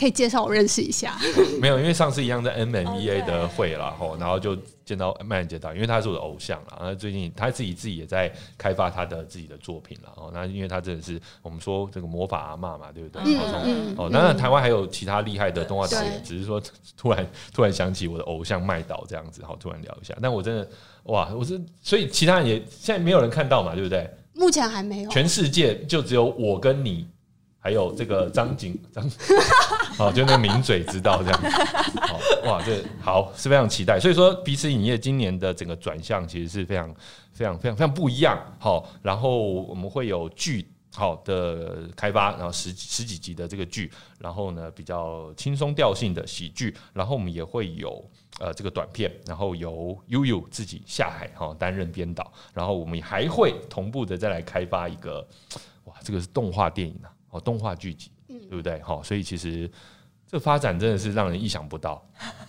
[0.00, 1.18] 可以介绍我认识一下。
[1.60, 4.56] 没有，因为上次一样在 MMEA 的会了吼，然后就。
[4.82, 6.76] 见到麦人杰导，因为他是我的偶像了。
[6.80, 8.28] 然后最近他自己自己也在
[8.58, 10.12] 开发他的自己的作品了。
[10.16, 13.22] 哦，那因为他真的是我们说这个魔法阿妈嘛，对不对？
[13.96, 16.60] 哦，当然台湾还有其他厉害的动画导演，只是说
[16.96, 17.24] 突然
[17.54, 20.12] 突然想起我的偶像麦导这样子，好，突然聊一下。
[20.20, 20.68] 但我真的
[21.04, 24.10] 哇，我是所以其他人也现在没有人看到嘛，对不对？
[24.34, 27.06] 目前还没有，全世界就只有我跟你。
[27.62, 29.08] 还有这个张景张，
[29.98, 31.40] 好， 就那个名嘴知道这样，
[32.08, 32.18] 好
[32.50, 34.00] 哇，这好是非常期待。
[34.00, 36.88] 所以说，彼此影业今年的整个转向其实是非常
[37.32, 38.38] 非常非常非常不一样。
[38.58, 48.02] 好，然后我们会有剧好的开发，然后十十几集的这个剧，然后呢比较轻松调性的喜剧，然后我们也会有
[48.38, 55.26] 呃这个短片，然后由悠悠自己下海哈担任编导，然后我们还会同步的再来开发一个
[55.84, 57.12] 哇，这个是动画电影啊。
[57.30, 58.80] 哦，动画剧集，对不对？
[58.82, 59.70] 好，所以其实
[60.30, 62.00] 这发展真的是让人意想不到，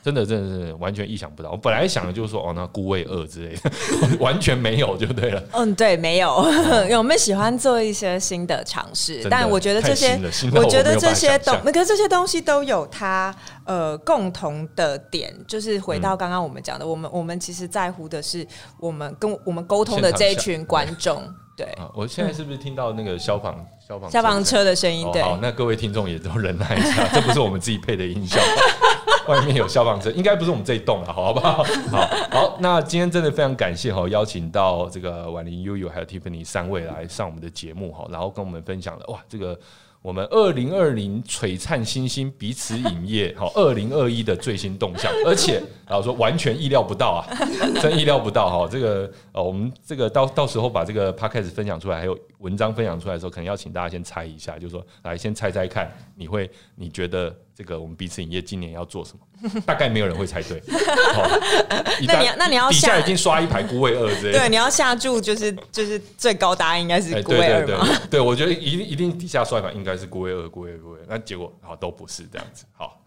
[0.03, 1.49] 真的，真的是完全意想不到。
[1.51, 3.71] 我本来想的就是说，哦，那孤味二之类的，
[4.21, 5.43] 完全没有，就对了。
[5.53, 6.29] 嗯，对，没有。
[6.97, 10.19] 我们喜欢做一些新的尝试，但我觉得这些，
[10.53, 18.47] 我觉得这些东，可这些东西都有它呃共同的点，就是回到刚刚我们讲的，我们我们其实在乎的是
[18.79, 21.23] 我们跟我们沟通的这一群观众。
[21.63, 23.65] 对，我现在是不是听到那个消防？
[23.79, 28.39] 消防消防车的声音，对，好，那各位听众也都忍耐一下， 这不是我们自己配的音效，
[29.27, 31.63] 外面有消防车，应该不是我们这一栋了，好不好？
[31.91, 39.59] 好，好，那今天真的非常感谢哈，邀请到这个婉玲悠悠还有 Tiffany 三位来上我们的节目哈，然后跟我们分享了哇，这个。
[40.01, 47.21] 我们二零二零璀璨星星彼此影业，好，二零二一的最新动向， 而且然后说完全意料不到啊，
[47.79, 57.35] 真意料不到哈，这个呃，我们这个到到时候把这个 podcast 分享出来，还有文章分享出来的时候，可能要请大家先猜一下，就是说来先猜猜看，你会你觉得？
[57.61, 59.61] 这个我们彼此影业今年要做什么？
[59.67, 60.59] 大概没有人会猜对。
[62.07, 64.31] 那你那你要底下已经刷一排孤位二之类。
[64.31, 67.87] 对，你要下注就是就是最高答案应该是孤位二嘛？
[68.09, 71.05] 对，我觉得一定一定底下刷一排应该是孤位二、孤位二、孤位二。
[71.07, 72.65] 那结果好都不是这样子。
[72.75, 72.99] 好，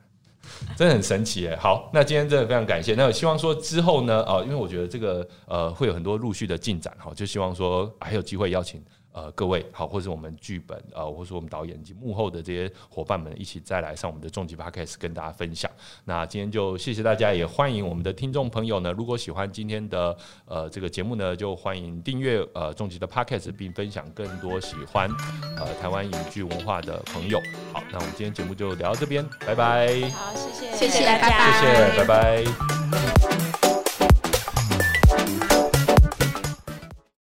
[0.77, 1.57] 真的很神奇哎。
[1.57, 2.95] 好，那今天真的非常感谢。
[2.95, 8.81] 那希望说之后呢，呃，因为我觉得这个呃会有很多陆续的进展哈，就希望说还有机会邀请。
[9.15, 15.71] 呃，各位好，或者我们剧本呃，或者说我们导演及幕后的这些伙伴们一起再来上我们的重疾 podcast 跟大家分享。
[16.05, 25.09] 那今天就谢谢大家，也欢迎我们的听众朋友呢，如果喜欢今天的呃这个节目呢，就欢迎订阅呃重疾的 podcast，并分享更多喜欢
[25.57, 27.41] 呃台湾影剧文化的朋友。
[27.73, 29.87] 好，那我们今天节目就聊到这边，拜拜。
[30.11, 33.54] 好，谢谢，谢谢大家，谢谢，拜拜。